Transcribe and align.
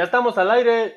Ya 0.00 0.04
estamos 0.04 0.38
al 0.38 0.50
aire. 0.50 0.96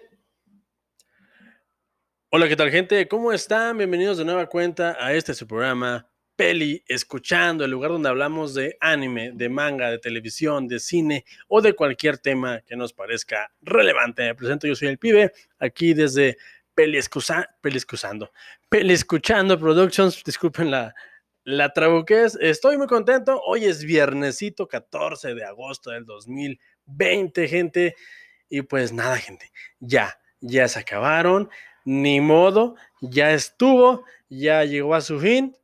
Hola, 2.30 2.48
¿qué 2.48 2.56
tal 2.56 2.72
gente? 2.72 3.06
¿Cómo 3.10 3.34
están? 3.34 3.78
Bienvenidos 3.78 4.18
de 4.18 4.24
nueva 4.24 4.46
cuenta 4.46 4.96
a 4.98 5.14
este 5.14 5.34
su 5.34 5.46
programa 5.46 6.10
Peli 6.38 6.82
Escuchando, 6.88 7.66
el 7.66 7.72
lugar 7.72 7.92
donde 7.92 8.08
hablamos 8.08 8.54
de 8.54 8.78
anime, 8.80 9.34
de 9.34 9.50
manga, 9.50 9.92
de 9.92 10.00
televisión, 10.00 10.70
de 10.70 10.80
cine 10.80 11.26
o 11.50 11.62
de 11.62 11.74
cualquier 11.74 12.18
tema 12.18 12.62
que 12.62 12.78
nos 12.78 12.94
parezca 12.94 13.52
relevante. 13.60 14.24
Me 14.24 14.36
presento, 14.36 14.68
yo 14.68 14.76
soy 14.76 14.88
el 14.88 14.98
pibe, 14.98 15.34
aquí 15.60 15.94
desde 15.94 16.38
Peli, 16.74 16.98
Peli 17.60 17.76
Excusando, 17.76 18.32
Peli 18.70 18.94
Escuchando 18.94 19.60
Productions, 19.60 20.24
disculpen 20.24 20.72
la, 20.72 20.96
la 21.44 21.74
trabuquez. 21.74 22.38
Estoy 22.40 22.78
muy 22.78 22.88
contento, 22.88 23.42
hoy 23.46 23.66
es 23.66 23.84
viernesito 23.84 24.66
14 24.66 25.36
de 25.36 25.44
agosto 25.44 25.92
del 25.92 26.06
2020, 26.06 27.50
gente. 27.50 27.96
Y 28.54 28.62
pues 28.62 28.94
nada, 28.94 29.18
gente, 29.18 29.52
ya, 29.80 30.20
ya 30.40 30.68
se 30.68 30.78
acabaron 30.78 31.50
ni 31.86 32.22
modo, 32.22 32.76
ya 33.02 33.32
estuvo, 33.32 34.06
ya 34.30 34.64
llegó 34.64 34.94
a 34.94 35.02
su 35.02 35.20
fin. 35.20 35.58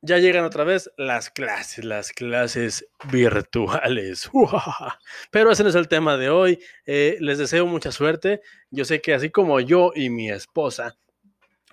Ya 0.00 0.16
llegan 0.16 0.46
otra 0.46 0.64
vez 0.64 0.90
las 0.96 1.28
clases, 1.28 1.84
las 1.84 2.12
clases 2.12 2.88
virtuales. 3.12 4.30
Pero 5.30 5.50
ese 5.50 5.62
no 5.62 5.68
es 5.68 5.74
el 5.74 5.88
tema 5.88 6.16
de 6.16 6.30
hoy. 6.30 6.58
Eh, 6.86 7.18
les 7.20 7.36
deseo 7.36 7.66
mucha 7.66 7.92
suerte. 7.92 8.40
Yo 8.70 8.86
sé 8.86 9.02
que 9.02 9.12
así 9.12 9.28
como 9.28 9.60
yo 9.60 9.92
y 9.94 10.08
mi 10.08 10.30
esposa, 10.30 10.96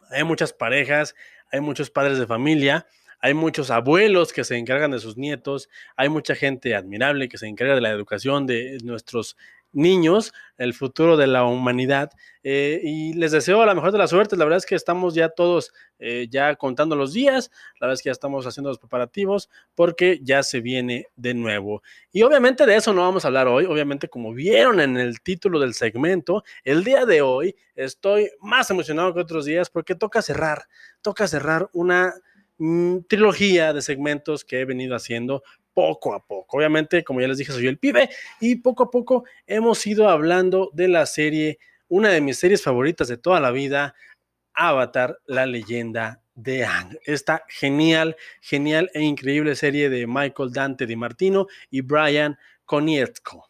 hay 0.09 0.25
muchas 0.25 0.51
parejas, 0.51 1.15
hay 1.49 1.61
muchos 1.61 1.89
padres 1.89 2.19
de 2.19 2.27
familia, 2.27 2.85
hay 3.19 3.33
muchos 3.33 3.71
abuelos 3.71 4.31
que 4.31 4.43
se 4.43 4.57
encargan 4.57 4.91
de 4.91 4.99
sus 4.99 5.17
nietos, 5.17 5.69
hay 5.95 6.09
mucha 6.09 6.35
gente 6.35 6.75
admirable 6.75 7.29
que 7.29 7.37
se 7.37 7.47
encarga 7.47 7.75
de 7.75 7.81
la 7.81 7.89
educación 7.89 8.45
de 8.45 8.77
nuestros 8.83 9.37
niños, 9.71 10.33
el 10.57 10.73
futuro 10.73 11.17
de 11.17 11.27
la 11.27 11.43
humanidad. 11.43 12.11
Eh, 12.43 12.79
y 12.83 13.13
les 13.13 13.31
deseo 13.31 13.65
la 13.65 13.75
mejor 13.75 13.91
de 13.91 13.97
las 13.97 14.09
suertes. 14.09 14.39
La 14.39 14.45
verdad 14.45 14.57
es 14.57 14.65
que 14.65 14.75
estamos 14.75 15.13
ya 15.13 15.29
todos 15.29 15.73
eh, 15.99 16.27
ya 16.29 16.55
contando 16.55 16.95
los 16.95 17.13
días, 17.13 17.51
la 17.79 17.87
verdad 17.87 17.95
es 17.95 18.01
que 18.01 18.07
ya 18.07 18.13
estamos 18.13 18.45
haciendo 18.45 18.69
los 18.69 18.77
preparativos 18.77 19.49
porque 19.75 20.19
ya 20.23 20.43
se 20.43 20.61
viene 20.61 21.07
de 21.15 21.33
nuevo. 21.33 21.81
Y 22.11 22.21
obviamente 22.23 22.65
de 22.65 22.75
eso 22.75 22.93
no 22.93 23.01
vamos 23.01 23.25
a 23.25 23.29
hablar 23.29 23.47
hoy. 23.47 23.65
Obviamente, 23.65 24.07
como 24.07 24.33
vieron 24.33 24.79
en 24.79 24.97
el 24.97 25.21
título 25.21 25.59
del 25.59 25.73
segmento, 25.73 26.43
el 26.63 26.83
día 26.83 27.05
de 27.05 27.21
hoy 27.21 27.55
estoy 27.75 28.29
más 28.39 28.69
emocionado 28.69 29.13
que 29.13 29.21
otros 29.21 29.45
días 29.45 29.69
porque 29.69 29.95
toca 29.95 30.21
cerrar, 30.21 30.67
toca 31.01 31.27
cerrar 31.27 31.69
una 31.73 32.13
mm, 32.57 32.99
trilogía 33.09 33.73
de 33.73 33.81
segmentos 33.81 34.45
que 34.45 34.61
he 34.61 34.65
venido 34.65 34.95
haciendo 34.95 35.43
poco 35.77 36.15
a 36.15 36.25
poco. 36.25 36.57
Obviamente, 36.57 37.03
como 37.03 37.21
ya 37.21 37.27
les 37.27 37.37
dije, 37.37 37.51
soy 37.51 37.67
el 37.67 37.77
pibe 37.77 38.09
y 38.39 38.55
poco 38.55 38.85
a 38.85 38.89
poco 38.89 39.25
hemos 39.45 39.85
ido 39.85 40.09
hablando 40.09 40.71
de 40.73 40.87
la 40.87 41.05
serie, 41.05 41.59
una 41.87 42.09
de 42.09 42.19
mis 42.19 42.39
series 42.39 42.63
favoritas 42.63 43.07
de 43.07 43.17
toda 43.17 43.39
la 43.39 43.51
vida, 43.51 43.93
Avatar, 44.55 45.19
la 45.27 45.45
leyenda 45.45 46.23
de 46.33 46.65
Ang. 46.65 46.97
Esta 47.05 47.43
genial, 47.47 48.15
genial 48.41 48.89
e 48.95 49.03
increíble 49.03 49.55
serie 49.55 49.91
de 49.91 50.07
Michael 50.07 50.51
Dante 50.51 50.87
Di 50.87 50.95
Martino 50.95 51.45
y 51.69 51.81
Brian 51.81 52.39
Konietzko. 52.65 53.47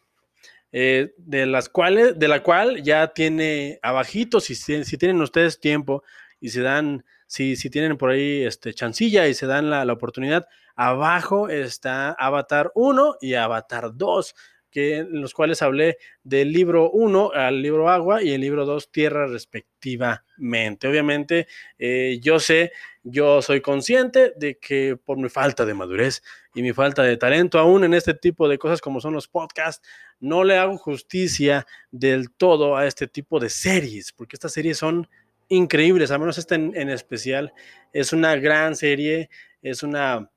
Eh, 0.70 1.14
de 1.16 1.46
las 1.46 1.70
cuales, 1.70 2.18
de 2.18 2.28
la 2.28 2.42
cual 2.42 2.82
ya 2.82 3.14
tiene 3.14 3.78
abajito, 3.80 4.38
si, 4.40 4.54
tienen 4.98 5.22
ustedes 5.22 5.60
tiempo 5.60 6.02
y 6.40 6.50
se 6.50 6.60
dan, 6.60 7.06
si, 7.26 7.56
tienen 7.70 7.96
por 7.96 8.10
ahí 8.10 8.44
este, 8.44 8.74
chancilla 8.74 9.26
y 9.28 9.32
se 9.32 9.46
dan 9.46 9.70
la 9.70 9.90
oportunidad, 9.90 10.46
Abajo 10.80 11.48
está 11.48 12.12
Avatar 12.12 12.70
1 12.76 13.16
y 13.20 13.34
Avatar 13.34 13.96
2, 13.96 14.34
que, 14.70 14.98
en 14.98 15.20
los 15.20 15.34
cuales 15.34 15.60
hablé 15.60 15.98
del 16.22 16.52
libro 16.52 16.88
1 16.92 17.32
al 17.34 17.60
libro 17.60 17.90
Agua 17.90 18.22
y 18.22 18.30
el 18.30 18.40
libro 18.40 18.64
2 18.64 18.92
Tierra 18.92 19.26
respectivamente. 19.26 20.86
Obviamente, 20.86 21.48
eh, 21.80 22.20
yo 22.22 22.38
sé, 22.38 22.70
yo 23.02 23.42
soy 23.42 23.60
consciente 23.60 24.34
de 24.36 24.58
que 24.58 24.96
por 24.96 25.18
mi 25.18 25.28
falta 25.28 25.66
de 25.66 25.74
madurez 25.74 26.22
y 26.54 26.62
mi 26.62 26.72
falta 26.72 27.02
de 27.02 27.16
talento 27.16 27.58
aún 27.58 27.82
en 27.82 27.92
este 27.92 28.14
tipo 28.14 28.48
de 28.48 28.56
cosas 28.58 28.80
como 28.80 29.00
son 29.00 29.14
los 29.14 29.26
podcasts, 29.26 29.84
no 30.20 30.44
le 30.44 30.58
hago 30.58 30.78
justicia 30.78 31.66
del 31.90 32.30
todo 32.30 32.76
a 32.76 32.86
este 32.86 33.08
tipo 33.08 33.40
de 33.40 33.50
series, 33.50 34.12
porque 34.12 34.36
estas 34.36 34.52
series 34.52 34.78
son 34.78 35.08
increíbles, 35.48 36.12
al 36.12 36.20
menos 36.20 36.38
esta 36.38 36.54
en 36.54 36.88
especial 36.88 37.52
es 37.92 38.12
una 38.12 38.36
gran 38.36 38.76
serie, 38.76 39.28
es 39.60 39.82
una 39.82 40.30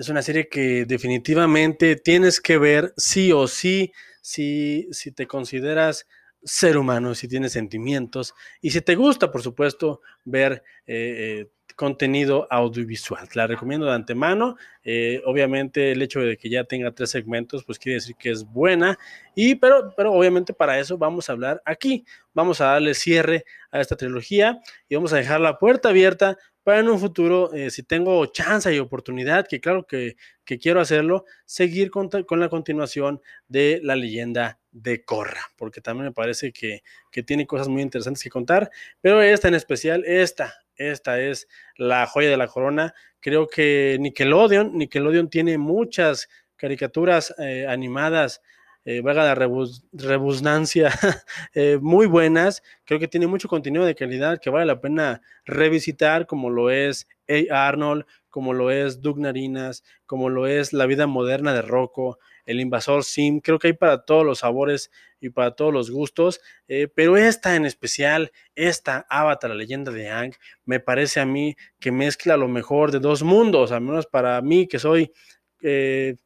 es 0.00 0.08
una 0.08 0.22
serie 0.22 0.48
que 0.48 0.86
definitivamente 0.86 1.94
tienes 1.94 2.40
que 2.40 2.56
ver 2.56 2.94
sí 2.96 3.32
o 3.32 3.46
sí, 3.46 3.92
si, 4.22 4.88
si 4.92 5.12
te 5.12 5.26
consideras 5.26 6.06
ser 6.42 6.78
humano, 6.78 7.14
si 7.14 7.28
tienes 7.28 7.52
sentimientos 7.52 8.32
y 8.62 8.70
si 8.70 8.80
te 8.80 8.94
gusta, 8.94 9.30
por 9.30 9.42
supuesto, 9.42 10.00
ver 10.24 10.62
eh, 10.86 11.42
eh, 11.42 11.50
contenido 11.76 12.46
audiovisual. 12.50 13.28
la 13.34 13.46
recomiendo 13.46 13.86
de 13.86 13.92
antemano. 13.92 14.56
Eh, 14.82 15.22
obviamente 15.26 15.92
el 15.92 16.02
hecho 16.02 16.20
de 16.20 16.36
que 16.36 16.48
ya 16.48 16.64
tenga 16.64 16.92
tres 16.92 17.10
segmentos, 17.10 17.64
pues 17.64 17.78
quiere 17.78 17.94
decir 17.94 18.16
que 18.16 18.30
es 18.30 18.44
buena. 18.44 18.98
Y 19.34 19.56
pero, 19.56 19.92
pero 19.96 20.12
obviamente 20.12 20.52
para 20.52 20.78
eso 20.78 20.96
vamos 20.96 21.28
a 21.28 21.32
hablar 21.32 21.62
aquí. 21.64 22.04
Vamos 22.32 22.60
a 22.60 22.66
darle 22.66 22.94
cierre 22.94 23.44
a 23.70 23.80
esta 23.80 23.96
trilogía 23.96 24.60
y 24.88 24.94
vamos 24.94 25.12
a 25.12 25.16
dejar 25.16 25.40
la 25.40 25.58
puerta 25.58 25.90
abierta 25.90 26.38
para 26.62 26.80
en 26.80 26.88
un 26.88 26.98
futuro, 26.98 27.52
eh, 27.54 27.70
si 27.70 27.82
tengo 27.82 28.26
chance 28.26 28.74
y 28.74 28.78
oportunidad, 28.78 29.46
que 29.48 29.60
claro 29.60 29.86
que, 29.86 30.16
quiero 30.44 30.80
hacerlo, 30.80 31.24
seguir 31.44 31.90
con, 31.90 32.10
la 32.12 32.48
continuación 32.48 33.20
de 33.46 33.80
la 33.82 33.94
leyenda 33.94 34.58
de 34.72 35.04
Corra, 35.04 35.42
porque 35.56 35.80
también 35.80 36.06
me 36.06 36.12
parece 36.12 36.52
que, 36.52 36.82
que, 37.10 37.22
tiene 37.22 37.46
cosas 37.46 37.68
muy 37.68 37.82
interesantes 37.82 38.22
que 38.22 38.30
contar, 38.30 38.70
pero 39.00 39.22
esta 39.22 39.48
en 39.48 39.54
especial, 39.54 40.04
esta, 40.04 40.54
esta 40.74 41.20
es 41.20 41.46
la 41.76 42.06
joya 42.06 42.30
de 42.30 42.36
la 42.36 42.48
corona. 42.48 42.94
Creo 43.20 43.46
que 43.46 43.96
Nickelodeon, 44.00 44.76
Nickelodeon 44.76 45.28
tiene 45.28 45.58
muchas 45.58 46.28
caricaturas 46.56 47.34
eh, 47.38 47.66
animadas 47.68 48.42
eh, 48.90 49.02
valga 49.02 49.22
la 49.22 49.36
rebusnancia, 49.36 50.90
eh, 51.54 51.78
muy 51.80 52.06
buenas. 52.06 52.60
Creo 52.84 52.98
que 52.98 53.06
tiene 53.06 53.28
mucho 53.28 53.46
contenido 53.46 53.84
de 53.84 53.94
calidad 53.94 54.40
que 54.40 54.50
vale 54.50 54.66
la 54.66 54.80
pena 54.80 55.22
revisitar, 55.44 56.26
como 56.26 56.50
lo 56.50 56.70
es 56.70 57.06
A. 57.28 57.68
Arnold, 57.68 58.04
como 58.28 58.52
lo 58.52 58.72
es 58.72 59.00
Doug 59.00 59.20
Narinas, 59.20 59.84
como 60.06 60.28
lo 60.28 60.48
es 60.48 60.72
La 60.72 60.86
vida 60.86 61.06
moderna 61.06 61.54
de 61.54 61.62
Rocco, 61.62 62.18
El 62.44 62.58
invasor 62.58 63.04
Sim. 63.04 63.38
Creo 63.38 63.60
que 63.60 63.68
hay 63.68 63.74
para 63.74 64.04
todos 64.04 64.26
los 64.26 64.40
sabores 64.40 64.90
y 65.20 65.30
para 65.30 65.52
todos 65.52 65.72
los 65.72 65.88
gustos, 65.92 66.40
eh, 66.66 66.88
pero 66.92 67.16
esta 67.16 67.54
en 67.54 67.66
especial, 67.66 68.32
esta 68.56 69.06
Avatar, 69.08 69.50
la 69.50 69.56
leyenda 69.56 69.92
de 69.92 70.08
Ang, 70.08 70.32
me 70.64 70.80
parece 70.80 71.20
a 71.20 71.26
mí 71.26 71.54
que 71.78 71.92
mezcla 71.92 72.36
lo 72.36 72.48
mejor 72.48 72.90
de 72.90 72.98
dos 72.98 73.22
mundos, 73.22 73.70
al 73.70 73.82
menos 73.82 74.06
para 74.06 74.40
mí 74.42 74.66
que 74.66 74.80
soy... 74.80 75.12
Eh, 75.62 76.16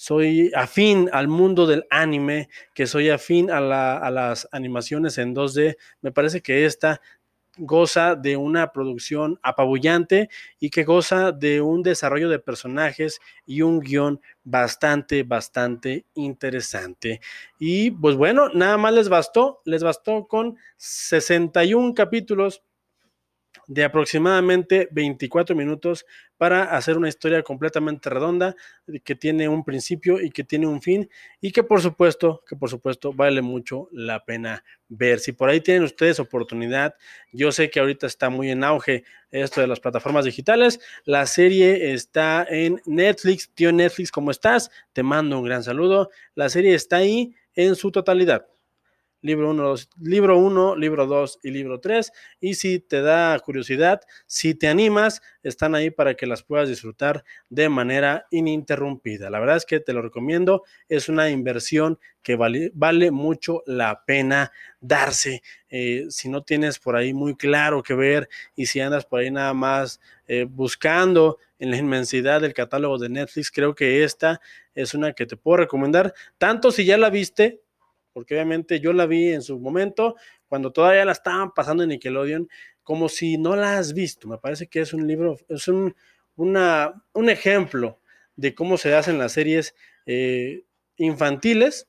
soy 0.00 0.50
afín 0.54 1.10
al 1.12 1.28
mundo 1.28 1.66
del 1.66 1.84
anime, 1.90 2.48
que 2.72 2.86
soy 2.86 3.10
afín 3.10 3.50
a, 3.50 3.60
las 3.60 4.48
animaciones 4.50 5.18
en 5.18 5.34
2D, 5.34 5.76
me 6.00 6.10
parece 6.10 6.40
que 6.40 6.64
esta 6.64 7.02
goza 7.58 8.14
de 8.14 8.38
una 8.38 8.72
producción 8.72 9.38
apabullante 9.42 10.30
y 10.58 10.70
que 10.70 10.84
goza 10.84 11.32
de 11.32 11.60
un 11.60 11.82
desarrollo 11.82 12.30
de 12.30 12.38
personajes 12.38 13.20
y 13.44 13.60
un 13.60 13.80
guion 13.80 14.22
bastante, 14.42 15.22
bastante 15.22 16.06
interesante. 16.14 17.20
Y 17.58 17.90
pues 17.90 18.16
bueno, 18.16 18.48
nada 18.54 18.78
más 18.78 18.94
les 18.94 19.10
bastó, 19.10 19.60
les 19.66 19.82
bastó 19.82 20.26
con 20.26 20.56
61 20.78 21.92
capítulos 21.92 22.62
de 23.70 23.84
aproximadamente 23.84 24.88
24 24.90 25.54
minutos 25.54 26.04
para 26.36 26.76
hacer 26.76 26.98
una 26.98 27.08
historia 27.08 27.40
completamente 27.44 28.10
redonda 28.10 28.56
que 29.04 29.14
tiene 29.14 29.48
un 29.48 29.62
principio 29.62 30.20
y 30.20 30.30
que 30.30 30.42
tiene 30.42 30.66
un 30.66 30.82
fin 30.82 31.08
y 31.40 31.52
que 31.52 31.62
por 31.62 31.80
supuesto, 31.80 32.42
que 32.48 32.56
por 32.56 32.68
supuesto 32.68 33.12
vale 33.12 33.42
mucho 33.42 33.88
la 33.92 34.24
pena 34.24 34.64
ver. 34.88 35.20
Si 35.20 35.30
por 35.30 35.48
ahí 35.48 35.60
tienen 35.60 35.84
ustedes 35.84 36.18
oportunidad, 36.18 36.96
yo 37.32 37.52
sé 37.52 37.70
que 37.70 37.78
ahorita 37.78 38.08
está 38.08 38.28
muy 38.28 38.50
en 38.50 38.64
auge 38.64 39.04
esto 39.30 39.60
de 39.60 39.68
las 39.68 39.78
plataformas 39.78 40.24
digitales. 40.24 40.80
La 41.04 41.24
serie 41.26 41.92
está 41.92 42.44
en 42.50 42.82
Netflix. 42.86 43.54
Tío 43.54 43.70
Netflix, 43.70 44.10
¿cómo 44.10 44.32
estás? 44.32 44.72
Te 44.92 45.04
mando 45.04 45.38
un 45.38 45.44
gran 45.44 45.62
saludo. 45.62 46.10
La 46.34 46.48
serie 46.48 46.74
está 46.74 46.96
ahí 46.96 47.36
en 47.54 47.76
su 47.76 47.92
totalidad 47.92 48.48
libro 49.22 49.50
1, 49.50 49.74
libro 50.02 50.38
1, 50.38 50.76
libro 50.76 51.06
2 51.06 51.40
y 51.42 51.50
libro 51.50 51.80
3. 51.80 52.12
Y 52.40 52.54
si 52.54 52.80
te 52.80 53.02
da 53.02 53.38
curiosidad, 53.40 54.00
si 54.26 54.54
te 54.54 54.68
animas, 54.68 55.22
están 55.42 55.74
ahí 55.74 55.90
para 55.90 56.14
que 56.14 56.26
las 56.26 56.42
puedas 56.42 56.68
disfrutar 56.68 57.24
de 57.48 57.68
manera 57.68 58.26
ininterrumpida. 58.30 59.30
La 59.30 59.40
verdad 59.40 59.56
es 59.56 59.66
que 59.66 59.80
te 59.80 59.92
lo 59.92 60.02
recomiendo, 60.02 60.62
es 60.88 61.08
una 61.08 61.30
inversión 61.30 61.98
que 62.22 62.36
vale, 62.36 62.70
vale 62.74 63.10
mucho 63.10 63.62
la 63.66 64.04
pena 64.04 64.52
darse. 64.80 65.42
Eh, 65.68 66.06
si 66.10 66.28
no 66.28 66.42
tienes 66.42 66.78
por 66.78 66.96
ahí 66.96 67.14
muy 67.14 67.36
claro 67.36 67.82
que 67.82 67.94
ver 67.94 68.28
y 68.54 68.66
si 68.66 68.80
andas 68.80 69.06
por 69.06 69.20
ahí 69.20 69.30
nada 69.30 69.54
más 69.54 70.00
eh, 70.26 70.46
buscando 70.48 71.38
en 71.58 71.70
la 71.70 71.76
inmensidad 71.76 72.40
del 72.40 72.54
catálogo 72.54 72.98
de 72.98 73.08
Netflix, 73.08 73.50
creo 73.50 73.74
que 73.74 74.02
esta 74.04 74.40
es 74.74 74.94
una 74.94 75.12
que 75.12 75.26
te 75.26 75.36
puedo 75.36 75.58
recomendar, 75.58 76.14
tanto 76.38 76.72
si 76.72 76.84
ya 76.84 76.96
la 76.96 77.10
viste 77.10 77.60
porque 78.12 78.34
obviamente 78.34 78.80
yo 78.80 78.92
la 78.92 79.06
vi 79.06 79.32
en 79.32 79.42
su 79.42 79.58
momento, 79.58 80.16
cuando 80.46 80.72
todavía 80.72 81.04
la 81.04 81.12
estaban 81.12 81.52
pasando 81.52 81.82
en 81.82 81.90
Nickelodeon, 81.90 82.48
como 82.82 83.08
si 83.08 83.38
no 83.38 83.56
la 83.56 83.78
has 83.78 83.94
visto. 83.94 84.28
Me 84.28 84.38
parece 84.38 84.66
que 84.68 84.80
es 84.80 84.92
un 84.92 85.06
libro, 85.06 85.36
es 85.48 85.68
un, 85.68 85.94
un 86.36 87.30
ejemplo 87.30 88.00
de 88.36 88.54
cómo 88.54 88.76
se 88.78 88.94
hacen 88.94 89.18
las 89.18 89.32
series 89.32 89.74
eh, 90.06 90.64
infantiles 90.96 91.88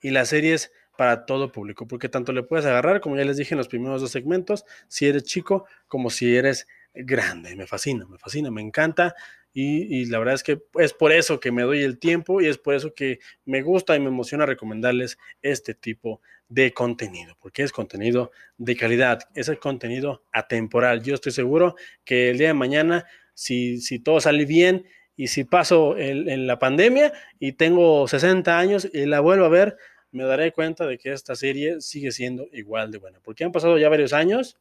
y 0.00 0.10
las 0.10 0.28
series 0.28 0.72
para 0.96 1.24
todo 1.26 1.50
público, 1.52 1.86
porque 1.86 2.08
tanto 2.08 2.32
le 2.32 2.42
puedes 2.42 2.66
agarrar, 2.66 3.00
como 3.00 3.16
ya 3.16 3.24
les 3.24 3.36
dije 3.36 3.54
en 3.54 3.58
los 3.58 3.68
primeros 3.68 4.00
dos 4.00 4.10
segmentos, 4.10 4.64
si 4.88 5.06
eres 5.06 5.24
chico 5.24 5.66
como 5.88 6.10
si 6.10 6.36
eres 6.36 6.66
grande. 6.94 7.56
Me 7.56 7.66
fascina, 7.66 8.06
me 8.06 8.18
fascina, 8.18 8.50
me 8.50 8.60
encanta. 8.60 9.14
Y, 9.54 10.06
la 10.06 10.18
verdad 10.18 10.34
es 10.34 10.42
que 10.42 10.62
es 10.76 10.94
por 10.94 11.12
eso 11.12 11.38
que 11.38 11.52
me 11.52 11.62
doy 11.62 11.82
el 11.82 11.98
tiempo 11.98 12.40
y 12.40 12.46
es 12.46 12.56
por 12.56 12.74
eso 12.74 12.94
que 12.94 13.18
me 13.44 13.60
gusta 13.60 13.94
y 13.94 14.00
me 14.00 14.08
emociona 14.08 14.46
recomendarles 14.46 15.18
este 15.42 15.74
tipo 15.74 16.22
de 16.48 16.72
contenido, 16.72 17.36
porque 17.38 17.62
es 17.62 17.72
contenido 17.72 18.30
de 18.56 18.76
calidad, 18.76 19.20
es 19.34 19.48
el 19.48 19.58
contenido 19.58 20.24
atemporal. 20.32 21.02
Yo 21.02 21.14
estoy 21.14 21.32
seguro 21.32 21.76
que 22.04 22.30
el 22.30 22.38
día 22.38 22.48
de 22.48 22.54
mañana, 22.54 23.04
si, 23.34 23.80
si 23.80 23.98
todo 23.98 24.20
sale 24.20 24.46
bien 24.46 24.86
y 25.16 25.28
si 25.28 25.44
paso 25.44 25.98
en 25.98 26.46
la 26.46 26.58
pandemia 26.58 27.12
y 27.38 27.52
tengo 27.52 28.08
60 28.08 28.58
años 28.58 28.88
y 28.90 29.04
la 29.04 29.20
vuelvo 29.20 29.44
a 29.44 29.50
ver, 29.50 29.76
me 30.12 30.24
daré 30.24 30.52
cuenta 30.52 30.86
de 30.86 30.98
que 30.98 31.12
esta 31.12 31.34
serie 31.34 31.80
sigue 31.80 32.12
siendo 32.12 32.46
igual 32.52 32.90
de 32.90 32.98
buena, 32.98 33.20
porque 33.20 33.44
han 33.44 33.52
pasado 33.52 33.78
ya 33.78 33.88
varios 33.88 34.12
años 34.12 34.58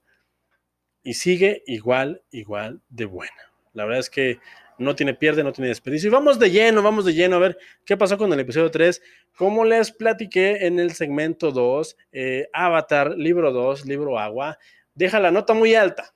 y 1.04 1.14
sigue 1.14 1.64
igual, 1.68 2.24
igual 2.32 2.82
de 2.90 3.06
buena. 3.06 3.52
La 3.74 3.86
verdad 3.86 4.00
es 4.00 4.10
que 4.10 4.40
no 4.82 4.96
tiene 4.96 5.14
pierde, 5.14 5.44
no 5.44 5.54
tiene 5.54 5.70
desperdicio. 5.70 6.10
Y 6.10 6.12
vamos 6.12 6.40
de 6.40 6.50
lleno, 6.50 6.82
vamos 6.82 7.06
de 7.06 7.14
lleno 7.14 7.36
a 7.36 7.40
ver 7.40 7.58
qué 7.86 7.96
pasó 7.98 8.18
con 8.18 8.32
el 8.34 8.40
episodio 8.40 8.72
3. 8.72 9.02
Como 9.36 9.64
les 9.64 9.92
platiqué 9.92 10.66
en 10.66 10.80
el 10.80 10.92
segmento 10.92 11.52
2, 11.52 11.98
eh, 12.12 12.48
Avatar, 12.52 13.16
libro 13.18 13.52
2, 13.52 13.86
libro 13.86 14.20
agua, 14.20 14.58
deja 14.94 15.20
la 15.20 15.32
nota 15.32 15.54
muy 15.54 15.76
alta. 15.76 16.14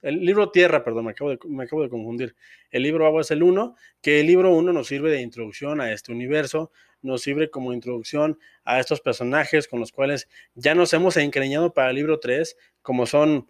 El 0.00 0.24
libro 0.24 0.50
tierra, 0.50 0.84
perdón, 0.84 1.06
me 1.06 1.10
acabo, 1.10 1.30
de, 1.30 1.38
me 1.48 1.64
acabo 1.64 1.82
de 1.82 1.88
confundir. 1.88 2.36
El 2.70 2.84
libro 2.84 3.04
agua 3.06 3.22
es 3.22 3.30
el 3.32 3.42
1, 3.42 3.74
que 4.00 4.20
el 4.20 4.26
libro 4.26 4.54
1 4.54 4.72
nos 4.72 4.86
sirve 4.86 5.10
de 5.10 5.22
introducción 5.22 5.80
a 5.80 5.92
este 5.92 6.12
universo, 6.12 6.70
nos 7.02 7.22
sirve 7.22 7.50
como 7.50 7.72
introducción 7.72 8.38
a 8.64 8.78
estos 8.78 9.00
personajes 9.00 9.66
con 9.66 9.80
los 9.80 9.90
cuales 9.90 10.28
ya 10.54 10.74
nos 10.74 10.92
hemos 10.92 11.16
encariñado 11.16 11.72
para 11.72 11.90
el 11.90 11.96
libro 11.96 12.20
3, 12.20 12.56
como 12.82 13.06
son 13.06 13.48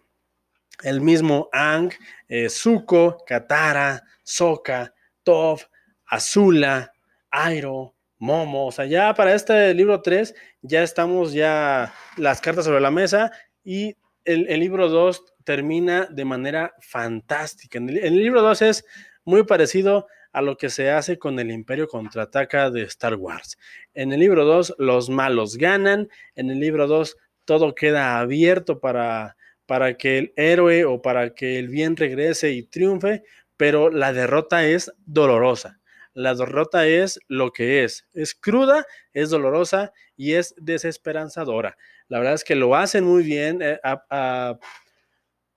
el 0.83 1.01
mismo 1.01 1.49
Ang, 1.51 1.91
eh, 2.27 2.49
Zuko, 2.49 3.23
Katara, 3.25 4.03
Soka, 4.23 4.93
Toph, 5.23 5.63
Azula, 6.05 6.91
Airo, 7.29 7.95
Momo. 8.17 8.67
O 8.67 8.71
sea, 8.71 8.85
ya 8.85 9.13
para 9.13 9.33
este 9.33 9.73
libro 9.73 10.01
3 10.01 10.33
ya 10.61 10.83
estamos 10.83 11.33
ya 11.33 11.93
las 12.17 12.41
cartas 12.41 12.65
sobre 12.65 12.81
la 12.81 12.91
mesa 12.91 13.31
y 13.63 13.95
el, 14.25 14.59
libro 14.59 14.89
2 14.89 15.23
termina 15.43 16.07
de 16.11 16.25
manera 16.25 16.73
fantástica. 16.81 17.77
En 17.77 17.89
el, 17.89 17.97
el 17.97 18.17
libro 18.17 18.41
2 18.41 18.61
es 18.61 18.85
muy 19.23 19.43
parecido 19.43 20.07
a 20.31 20.41
lo 20.41 20.57
que 20.57 20.69
se 20.69 20.91
hace 20.91 21.17
con 21.17 21.39
el 21.39 21.49
Imperio 21.51 21.87
contraataca 21.87 22.69
de 22.69 22.83
Star 22.83 23.15
Wars. 23.15 23.57
En 23.93 24.13
el 24.13 24.19
libro 24.19 24.45
2 24.45 24.75
los 24.77 25.09
malos 25.09 25.57
ganan, 25.57 26.09
en 26.35 26.51
el 26.51 26.59
libro 26.59 26.87
2 26.87 27.17
todo 27.45 27.73
queda 27.73 28.19
abierto 28.19 28.79
para 28.79 29.35
para 29.69 29.97
que 29.97 30.17
el 30.17 30.33
héroe 30.35 30.83
o 30.83 30.99
para 30.99 31.35
que 31.35 31.59
el 31.59 31.67
bien 31.67 31.95
regrese 31.95 32.53
y 32.53 32.63
triunfe, 32.63 33.21
pero 33.55 33.91
la 33.91 34.13
derrota 34.13 34.65
es 34.65 34.91
dolorosa. 35.05 35.79
La 36.15 36.33
derrota 36.33 36.87
es 36.87 37.19
lo 37.27 37.51
que 37.51 37.83
es. 37.83 38.07
Es 38.13 38.33
cruda, 38.33 38.87
es 39.13 39.29
dolorosa 39.29 39.93
y 40.17 40.33
es 40.33 40.55
desesperanzadora. 40.57 41.77
La 42.07 42.17
verdad 42.17 42.33
es 42.33 42.43
que 42.43 42.55
lo 42.55 42.75
hacen 42.75 43.03
muy 43.03 43.21
bien 43.21 43.59
eh, 43.61 43.79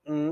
mm, 0.05 0.29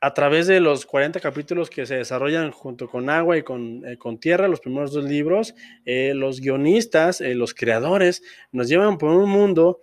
a, 0.00 0.14
través 0.14 0.48
de 0.48 0.58
los 0.58 0.84
40 0.84 1.20
capítulos 1.20 1.70
que 1.70 1.86
se 1.86 1.94
desarrollan 1.94 2.50
junto 2.50 2.88
con 2.88 3.08
agua 3.10 3.38
y 3.38 3.44
con, 3.44 3.86
eh, 3.86 3.96
tierra, 4.20 4.48
los 4.48 4.58
primeros 4.58 4.90
dos 4.90 5.04
libros. 5.04 5.54
Eh, 5.84 6.14
los 6.16 6.40
guionistas, 6.40 7.20
los 7.20 7.54
creadores, 7.54 8.24
nos 8.50 8.68
llevan 8.68 8.98
por 8.98 9.10
un 9.10 9.30
mundo 9.30 9.82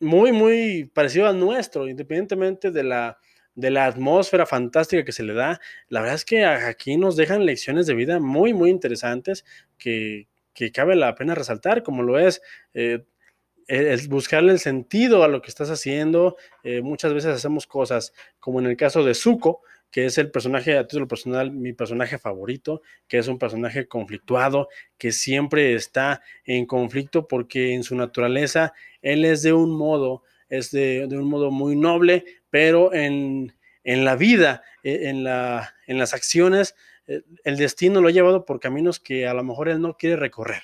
muy, 0.00 0.32
muy 0.32 0.90
parecido 0.92 1.28
al 1.28 1.38
nuestro, 1.38 1.88
independientemente 1.88 2.70
de 2.70 2.82
la, 2.82 3.18
de 3.54 3.70
la 3.70 3.86
atmósfera 3.86 4.46
fantástica 4.46 5.04
que 5.04 5.12
se 5.12 5.22
le 5.22 5.34
da. 5.34 5.60
La 5.88 6.00
verdad 6.00 6.16
es 6.16 6.24
que 6.24 6.44
aquí 6.44 6.96
nos 6.96 7.16
dejan 7.16 7.44
lecciones 7.44 7.86
de 7.86 7.94
vida 7.94 8.18
muy, 8.18 8.54
muy 8.54 8.70
interesantes 8.70 9.44
que, 9.78 10.26
cabe 10.74 10.94
la 10.94 11.14
pena 11.14 11.34
resaltar, 11.34 11.82
como 11.82 12.02
lo 12.02 12.18
es 12.18 12.42
eh, 12.74 13.02
el 13.66 14.08
buscarle 14.08 14.52
el 14.52 14.58
sentido 14.58 15.24
a 15.24 15.28
lo 15.28 15.40
que 15.40 15.48
estás 15.48 15.70
haciendo. 15.70 16.36
Eh, 16.64 16.82
muchas 16.82 17.14
veces 17.14 17.34
hacemos 17.34 17.66
cosas, 17.66 18.12
como 18.40 18.60
en 18.60 18.66
el 18.66 18.76
caso 18.76 19.02
de 19.02 19.14
Zuko, 19.14 19.62
que 19.90 20.06
es 20.06 20.18
el 20.18 20.30
personaje, 20.30 20.76
a 20.78 20.86
título 20.86 21.08
personal, 21.08 21.50
mi 21.50 21.72
personaje 21.72 22.18
favorito, 22.18 22.82
que 23.08 23.18
es 23.18 23.28
un 23.28 23.38
personaje 23.38 23.88
conflictuado, 23.88 24.68
que 24.98 25.12
siempre 25.12 25.74
está 25.74 26.22
en 26.44 26.66
conflicto 26.66 27.26
porque 27.26 27.74
en 27.74 27.82
su 27.82 27.96
naturaleza 27.96 28.72
él 29.02 29.24
es 29.24 29.42
de 29.42 29.52
un 29.52 29.76
modo, 29.76 30.22
es 30.48 30.70
de, 30.70 31.06
un 31.10 31.28
modo 31.28 31.50
muy 31.50 31.76
noble, 31.76 32.24
pero 32.50 32.92
en, 32.94 33.52
la 33.84 34.16
vida, 34.16 34.62
e, 34.82 35.08
en, 35.08 35.24
la, 35.24 35.74
en 35.86 35.98
las 35.98 36.14
acciones, 36.14 36.76
eh, 37.06 37.22
el 37.44 37.56
destino 37.56 38.00
lo 38.00 38.08
ha 38.08 38.12
llevado 38.12 38.44
por 38.44 38.60
caminos 38.60 39.00
que 39.00 39.26
a 39.26 39.34
lo 39.34 39.42
mejor 39.42 39.68
él 39.68 39.80
no 39.80 39.96
quiere 39.96 40.16
recorrer. 40.16 40.62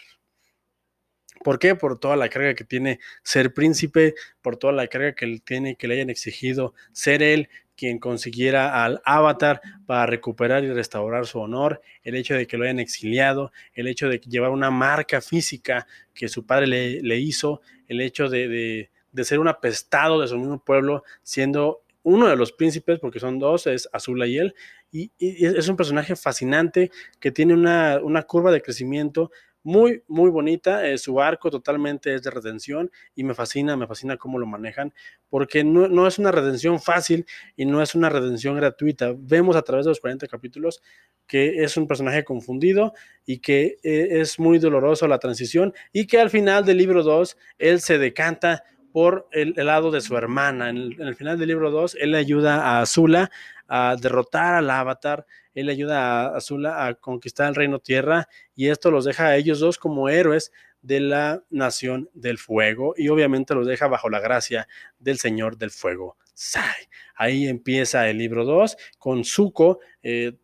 ¿Por 1.47 1.61
qué? 1.61 1.77
Por 1.77 2.01
toda 2.01 2.17
la 2.17 2.29
carga 2.29 2.55
que 2.55 2.65
tiene 2.65 2.99
ser 3.23 3.55
príncipe, 3.55 4.17
por 4.43 4.57
toda 4.57 4.73
la 4.73 4.89
carga 4.89 5.15
que 5.15 5.39
tiene 5.45 5.77
que 5.77 5.87
le 5.87 5.95
hayan 5.95 6.11
exigido 6.11 6.75
ser 6.91 7.23
él, 7.23 7.49
quien 7.77 8.01
consiguiera 8.01 8.85
al 8.85 9.01
avatar 9.05 9.61
para 9.87 10.07
recuperar 10.07 10.65
y 10.65 10.73
restaurar 10.73 11.25
su 11.25 11.39
honor, 11.39 11.81
el 12.03 12.17
hecho 12.17 12.35
de 12.35 12.49
que 12.49 12.57
lo 12.57 12.65
hayan 12.65 12.81
exiliado, 12.81 13.53
el 13.75 13.87
hecho 13.87 14.09
de 14.09 14.19
llevar 14.19 14.51
una 14.51 14.73
marca 14.73 15.21
física 15.21 15.87
que 16.15 16.27
su 16.27 16.45
padre 16.45 16.67
le, 16.67 17.19
hizo, 17.21 17.61
el 17.87 18.01
hecho 18.01 18.29
de, 18.29 18.91
ser 19.23 19.39
un 19.39 19.47
apestado 19.47 20.21
de 20.21 20.27
su 20.27 20.37
mismo 20.39 20.59
pueblo, 20.59 21.05
siendo 21.23 21.85
uno 22.03 22.27
de 22.27 22.35
los 22.35 22.51
príncipes, 22.51 22.99
porque 22.99 23.21
son 23.21 23.39
dos, 23.39 23.69
es 23.69 23.89
Azula 23.93 24.27
y 24.27 24.39
él, 24.39 24.57
y, 24.91 25.13
es 25.21 25.69
un 25.69 25.77
personaje 25.77 26.17
fascinante 26.17 26.91
que 27.21 27.31
tiene 27.31 27.55
una, 27.55 28.01
una 28.03 28.25
curva 28.25 28.51
de 28.51 28.63
crecimiento 28.63 29.31
muy, 29.67 30.05
muy 30.07 30.31
bonita. 30.31 30.87
Eh, 30.87 30.97
su 30.97 31.21
arco 31.21 31.51
totalmente 31.51 32.15
es 32.15 32.23
de 32.23 32.31
redención 32.31 32.89
y 33.17 33.25
me 33.25 33.35
fascina, 33.35 33.77
me 33.77 33.89
fascina 33.89 34.17
cómo 34.17 34.39
lo 34.39 34.47
manejan, 34.47 34.95
porque 35.29 35.65
no, 35.65 36.07
es 36.07 36.21
una 36.21 36.31
redención 36.31 36.81
fácil 36.81 37.27
y 37.57 37.65
no 37.67 37.83
es 37.83 37.97
una 37.97 38.09
redención 38.09 38.55
gratuita. 38.55 39.13
Vemos 39.19 39.57
a 39.57 39.63
través 39.63 39.85
de 39.85 39.91
los 39.91 39.99
40 39.99 40.29
capítulos 40.29 40.83
que 41.27 41.65
es 41.65 41.77
un 41.77 41.89
personaje 41.89 42.23
confundido 42.23 42.93
y 43.25 43.39
que 43.39 43.79
eh, 43.83 44.21
es 44.21 44.39
muy 44.39 44.61
doloroso 44.61 45.09
la 45.09 45.19
transición 45.19 45.75
y 45.93 46.07
que 46.07 46.21
al 46.21 46.31
final 46.31 46.65
del 46.65 46.77
libro 46.77 47.03
2 47.03 47.37
él 47.59 47.81
se 47.81 47.99
decanta 47.99 48.63
por 48.93 49.29
el, 49.33 49.53
lado 49.57 49.91
de 49.91 50.01
su 50.01 50.17
hermana. 50.17 50.71
En 50.71 50.95
el, 50.99 51.17
final 51.17 51.39
del 51.39 51.49
libro 51.49 51.71
2, 51.71 51.99
él 52.01 52.15
ayuda 52.15 52.63
a 52.63 52.81
Azula 52.81 53.31
a 53.69 53.97
derrotar 54.01 54.55
al 54.55 54.71
avatar, 54.71 55.27
él 55.55 55.69
ayuda 55.69 56.27
a 56.27 56.37
Azula 56.37 56.87
a 56.87 56.95
conquistar 56.95 57.49
el 57.49 57.55
reino 57.55 57.79
tierra 57.79 58.29
y 58.55 58.69
esto 58.69 58.91
los 58.91 59.05
deja 59.05 59.27
a 59.27 59.37
ellos 59.37 59.61
dos 59.61 59.79
como 59.79 60.09
héroes 60.09 60.53
de 60.83 61.01
la 61.01 61.43
nación 61.51 62.09
del 62.15 62.39
fuego 62.39 62.95
y 62.97 63.09
obviamente 63.09 63.55
los 63.55 63.67
deja 63.67 63.89
bajo 63.89 64.09
la 64.09 64.21
gracia 64.21 64.69
del 64.99 65.19
Señor 65.19 65.57
del 65.57 65.71
fuego. 65.71 66.17
Sai. 66.35 66.89
Ahí 67.15 67.49
empieza 67.49 68.09
el 68.09 68.19
libro 68.19 68.45
2 68.45 68.77
con 68.99 69.25
Zuko. 69.25 69.81
Eh, 70.03 70.37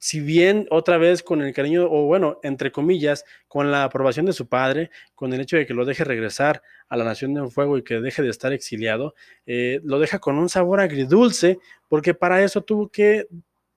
si 0.00 0.18
bien 0.18 0.66
otra 0.70 0.96
vez 0.96 1.22
con 1.22 1.42
el 1.42 1.52
cariño, 1.52 1.84
o 1.84 2.06
bueno, 2.06 2.40
entre 2.42 2.72
comillas, 2.72 3.26
con 3.48 3.70
la 3.70 3.84
aprobación 3.84 4.24
de 4.24 4.32
su 4.32 4.48
padre, 4.48 4.90
con 5.14 5.34
el 5.34 5.42
hecho 5.42 5.58
de 5.58 5.66
que 5.66 5.74
lo 5.74 5.84
deje 5.84 6.04
regresar 6.04 6.62
a 6.88 6.96
la 6.96 7.04
Nación 7.04 7.34
del 7.34 7.50
Fuego 7.50 7.76
y 7.76 7.84
que 7.84 8.00
deje 8.00 8.22
de 8.22 8.30
estar 8.30 8.54
exiliado, 8.54 9.14
eh, 9.44 9.78
lo 9.84 9.98
deja 9.98 10.18
con 10.18 10.38
un 10.38 10.48
sabor 10.48 10.80
agridulce, 10.80 11.58
porque 11.86 12.14
para 12.14 12.42
eso 12.42 12.62
tuvo 12.62 12.88
que 12.88 13.28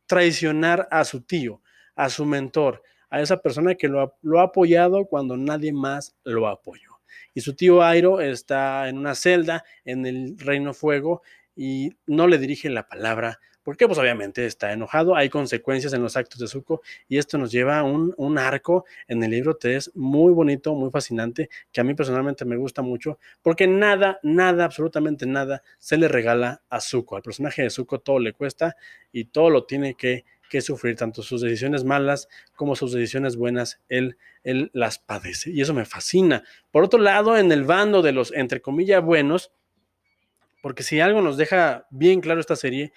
traicionar 0.06 0.88
a 0.92 1.04
su 1.04 1.22
tío, 1.22 1.62
a 1.94 2.10
su 2.10 2.26
mentor, 2.26 2.84
a 3.10 3.20
esa 3.22 3.42
persona 3.42 3.76
que 3.76 3.90
lo 3.90 4.02
ha, 4.02 4.14
lo 4.22 4.40
ha 4.40 4.44
apoyado 4.44 5.06
cuando 5.06 5.36
nadie 5.36 5.74
más 5.74 6.16
lo 6.24 6.48
apoyó. 6.48 7.02
Y 7.34 7.42
su 7.42 7.54
tío 7.54 7.84
Airo 7.84 8.22
está 8.22 8.88
en 8.88 8.98
una 8.98 9.14
celda 9.14 9.66
en 9.84 10.06
el 10.06 10.40
Reino 10.40 10.74
Fuego 10.74 11.22
y 11.54 11.92
no 12.08 12.28
le 12.28 12.38
dirige 12.38 12.70
la 12.70 12.88
palabra 12.88 13.42
porque 13.64 13.88
pues 13.88 13.98
obviamente 13.98 14.46
está 14.46 14.72
enojado, 14.74 15.16
hay 15.16 15.30
consecuencias 15.30 15.94
en 15.94 16.02
los 16.02 16.18
actos 16.18 16.40
de 16.40 16.48
Zuko 16.48 16.82
y 17.08 17.18
esto 17.18 17.38
nos 17.38 17.52
lleva 17.52 17.80
a 17.80 17.84
un, 17.84 18.14
un, 18.18 18.38
arco 18.38 18.86
en 19.08 19.24
el 19.24 19.32
libro 19.32 19.56
3 19.56 19.92
muy 19.96 20.34
bonito, 20.34 20.76
muy 20.76 20.92
fascinante, 20.92 21.50
que 21.72 21.82
a 21.82 21.84
mí 21.84 21.94
personalmente 21.94 22.46
me 22.46 22.58
gusta 22.58 22.82
mucho, 22.82 23.20
porque 23.42 23.68
nada, 23.68 24.20
nada, 24.24 24.66
absolutamente 24.66 25.26
nada 25.26 25.64
se 25.80 25.98
le 25.98 26.08
regala 26.08 26.62
a 26.70 26.82
Zuko. 26.82 27.16
Al 27.16 27.22
personaje 27.22 27.64
de 27.64 27.70
Zuko 27.70 28.00
todo 28.00 28.20
le 28.20 28.34
cuesta 28.34 28.76
y 29.12 29.26
todo 29.26 29.50
lo 29.50 29.66
tiene 29.66 29.96
que, 29.96 30.26
que 30.50 30.62
sufrir, 30.62 30.96
tanto 30.96 31.24
sus 31.24 31.42
decisiones 31.42 31.84
malas 31.84 32.28
como 32.56 32.76
sus 32.76 32.94
decisiones 32.94 33.38
buenas, 33.38 33.82
él, 33.90 34.18
él 34.44 34.70
las 34.74 35.00
padece. 35.00 35.50
Y 35.50 35.62
eso 35.62 35.74
me 35.74 35.84
fascina. 35.84 36.44
Por 36.70 36.84
otro 36.84 37.00
lado, 37.00 37.38
en 37.38 37.52
el 37.52 37.64
bando 37.64 38.02
de 38.02 38.12
los, 38.12 38.32
entre 38.34 38.62
comillas, 38.62 39.04
buenos, 39.04 39.52
porque 40.62 40.84
si 40.84 41.00
algo 41.00 41.22
nos 41.22 41.38
deja 41.38 41.88
bien 41.90 42.22
claro 42.22 42.40
esta 42.40 42.56
serie, 42.56 42.94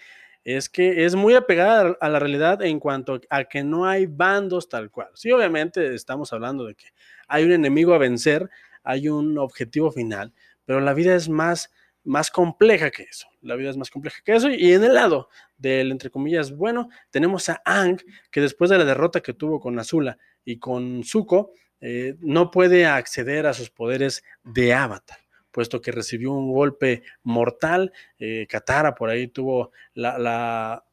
es 0.47 0.69
que 0.69 1.05
es 1.05 1.17
muy 1.17 1.35
apegada 1.35 1.97
a 2.01 2.09
la 2.09 2.21
realidad 2.21 2.63
en 2.63 2.79
cuanto 2.79 3.21
a 3.31 3.45
que 3.45 3.65
no 3.65 3.85
hay 3.85 4.07
bandos 4.07 4.69
tal 4.69 4.93
cual. 4.93 5.09
Sí, 5.15 5.33
obviamente 5.33 5.93
estamos 5.93 6.33
hablando 6.33 6.65
de 6.65 6.77
que 6.77 6.87
hay 7.27 7.43
un 7.43 7.51
enemigo 7.51 7.95
a 7.95 7.99
vencer, 7.99 8.49
hay 8.85 9.09
un 9.09 9.39
objetivo 9.39 9.91
final, 9.91 10.33
pero 10.65 10.81
la 10.81 10.95
vida 10.95 11.17
es 11.17 11.29
más, 11.29 11.73
más 12.05 12.31
compleja 12.31 12.93
que 12.93 13.03
eso. 13.03 13.27
La 13.41 13.57
vida 13.57 13.71
es 13.71 13.77
más 13.77 13.91
compleja 13.91 14.19
que 14.25 14.37
eso. 14.37 14.49
Y 14.49 14.73
en 14.73 14.85
el 14.85 14.95
lado 14.95 15.31
del, 15.59 15.91
entre 15.91 16.11
comillas, 16.11 16.53
bueno, 16.53 16.91
tenemos 17.11 17.49
a 17.49 17.61
Ang, 17.65 17.99
que 18.31 18.41
después 18.41 18.71
de 18.71 18.79
la 18.79 18.85
derrota 18.85 19.21
que 19.21 19.35
tuvo 19.35 19.59
con 19.59 19.77
Azula 19.81 20.17
y 20.45 20.61
con 20.61 21.03
Zuko, 21.03 21.55
eh, 21.81 22.15
no 22.21 22.53
puede 22.53 22.87
acceder 22.87 23.49
a 23.49 23.53
sus 23.53 23.71
poderes 23.71 24.23
de 24.45 24.75
avatar 24.75 25.26
puesto 25.57 25.81
que 25.81 25.91
recibió 25.91 26.33
un 26.33 26.53
golpe 26.53 27.03
mortal. 27.23 27.91
Eh, 28.19 28.47
Katara 28.47 28.95
por 28.95 29.09
ahí 29.09 29.27
tuvo 29.27 29.73
la, 29.95 30.85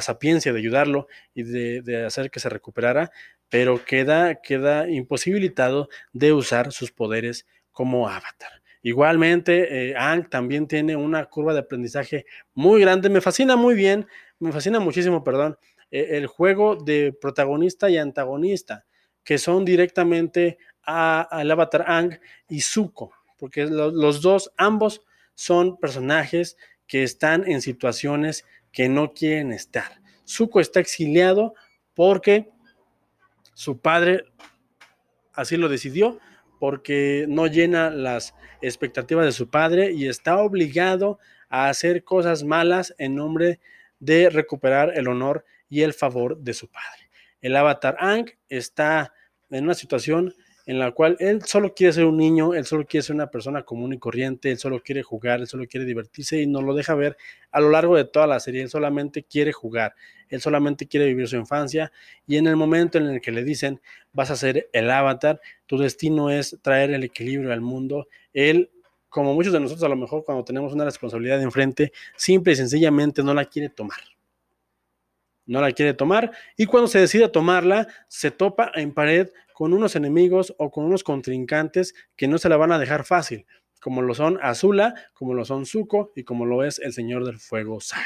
sapiencia 0.00 0.52
de 0.52 0.58
ayudarlo 0.58 1.06
y 1.34 1.44
de, 1.44 2.04
hacer 2.04 2.28
que 2.28 2.40
se 2.40 2.48
recuperara, 2.48 3.12
pero 3.48 3.84
queda, 3.84 4.42
queda 4.42 4.90
imposibilitado 4.90 5.88
de 6.12 6.32
usar 6.32 6.72
sus 6.72 6.90
poderes 6.90 7.46
como 7.70 8.08
avatar. 8.08 8.50
Igualmente, 8.82 9.90
eh, 9.90 9.94
Ang 9.96 10.28
también 10.28 10.66
tiene 10.66 10.96
una 10.96 11.26
curva 11.26 11.52
de 11.52 11.60
aprendizaje 11.60 12.26
muy 12.54 12.80
grande. 12.80 13.08
Me 13.08 13.20
fascina 13.20 13.54
muy 13.54 13.76
bien, 13.76 14.08
me 14.40 14.50
fascina 14.50 14.80
muchísimo, 14.80 15.22
perdón, 15.22 15.56
e, 15.92 16.16
el 16.16 16.26
juego 16.26 16.74
de 16.74 17.12
protagonista 17.12 17.88
y 17.88 17.98
antagonista, 17.98 18.84
que 19.22 19.38
son 19.38 19.64
directamente 19.64 20.58
al 20.82 21.48
avatar 21.48 21.84
Ang 21.86 22.18
y 22.48 22.62
Zuko 22.62 23.12
porque 23.42 23.66
los 23.66 24.22
dos, 24.22 24.52
ambos 24.56 25.02
son 25.34 25.76
personajes 25.76 26.56
que 26.86 27.02
están 27.02 27.42
en 27.50 27.60
situaciones 27.60 28.44
que 28.70 28.88
no 28.88 29.14
quieren 29.14 29.50
estar. 29.50 30.00
Zuko 30.24 30.60
está 30.60 30.78
exiliado 30.78 31.52
porque 31.92 32.50
su 33.52 33.80
padre 33.80 34.26
así 35.32 35.56
lo 35.56 35.68
decidió, 35.68 36.20
porque 36.60 37.26
no 37.28 37.48
llena 37.48 37.90
las 37.90 38.32
expectativas 38.60 39.24
de 39.24 39.32
su 39.32 39.50
padre 39.50 39.90
y 39.90 40.06
está 40.06 40.38
obligado 40.38 41.18
a 41.48 41.68
hacer 41.68 42.04
cosas 42.04 42.44
malas 42.44 42.94
en 42.98 43.16
nombre 43.16 43.58
de 43.98 44.30
recuperar 44.30 44.96
el 44.96 45.08
honor 45.08 45.44
y 45.68 45.82
el 45.82 45.94
favor 45.94 46.38
de 46.38 46.54
su 46.54 46.68
padre. 46.68 47.10
El 47.40 47.56
avatar 47.56 47.96
Ang 47.98 48.30
está 48.48 49.12
en 49.50 49.64
una 49.64 49.74
situación 49.74 50.32
en 50.66 50.78
la 50.78 50.92
cual 50.92 51.16
él 51.18 51.42
solo 51.44 51.74
quiere 51.74 51.92
ser 51.92 52.04
un 52.04 52.16
niño, 52.16 52.54
él 52.54 52.64
solo 52.64 52.86
quiere 52.86 53.02
ser 53.02 53.14
una 53.14 53.28
persona 53.28 53.62
común 53.62 53.92
y 53.92 53.98
corriente, 53.98 54.50
él 54.50 54.58
solo 54.58 54.80
quiere 54.80 55.02
jugar, 55.02 55.40
él 55.40 55.46
solo 55.46 55.66
quiere 55.66 55.86
divertirse 55.86 56.40
y 56.40 56.46
nos 56.46 56.62
lo 56.62 56.74
deja 56.74 56.94
ver 56.94 57.16
a 57.50 57.60
lo 57.60 57.70
largo 57.70 57.96
de 57.96 58.04
toda 58.04 58.26
la 58.26 58.40
serie, 58.40 58.62
él 58.62 58.68
solamente 58.70 59.24
quiere 59.24 59.52
jugar, 59.52 59.94
él 60.28 60.40
solamente 60.40 60.86
quiere 60.86 61.06
vivir 61.06 61.28
su 61.28 61.36
infancia 61.36 61.92
y 62.26 62.36
en 62.36 62.46
el 62.46 62.56
momento 62.56 62.98
en 62.98 63.06
el 63.06 63.20
que 63.20 63.32
le 63.32 63.44
dicen 63.44 63.80
vas 64.12 64.30
a 64.30 64.36
ser 64.36 64.68
el 64.72 64.90
avatar, 64.90 65.40
tu 65.66 65.78
destino 65.78 66.30
es 66.30 66.58
traer 66.62 66.90
el 66.90 67.04
equilibrio 67.04 67.52
al 67.52 67.60
mundo, 67.60 68.08
él 68.32 68.70
como 69.08 69.34
muchos 69.34 69.52
de 69.52 69.60
nosotros 69.60 69.84
a 69.84 69.88
lo 69.88 69.96
mejor 69.96 70.24
cuando 70.24 70.44
tenemos 70.44 70.72
una 70.72 70.84
responsabilidad 70.84 71.42
enfrente, 71.42 71.92
simple 72.16 72.54
y 72.54 72.56
sencillamente 72.56 73.22
no 73.22 73.34
la 73.34 73.44
quiere 73.44 73.68
tomar 73.68 73.98
no 75.46 75.60
la 75.60 75.72
quiere 75.72 75.94
tomar 75.94 76.32
y 76.56 76.66
cuando 76.66 76.88
se 76.88 77.00
decide 77.00 77.28
tomarla, 77.28 77.88
se 78.08 78.30
topa 78.30 78.70
en 78.74 78.92
pared 78.92 79.28
con 79.54 79.72
unos 79.72 79.96
enemigos 79.96 80.54
o 80.58 80.70
con 80.70 80.84
unos 80.84 81.04
contrincantes 81.04 81.94
que 82.16 82.28
no 82.28 82.38
se 82.38 82.48
la 82.48 82.56
van 82.56 82.72
a 82.72 82.78
dejar 82.78 83.04
fácil, 83.04 83.46
como 83.80 84.02
lo 84.02 84.14
son 84.14 84.38
Azula, 84.42 84.94
como 85.12 85.34
lo 85.34 85.44
son 85.44 85.66
Zuko 85.66 86.12
y 86.14 86.24
como 86.24 86.46
lo 86.46 86.64
es 86.64 86.78
el 86.78 86.92
Señor 86.92 87.24
del 87.24 87.38
Fuego 87.38 87.80
Sai. 87.80 88.04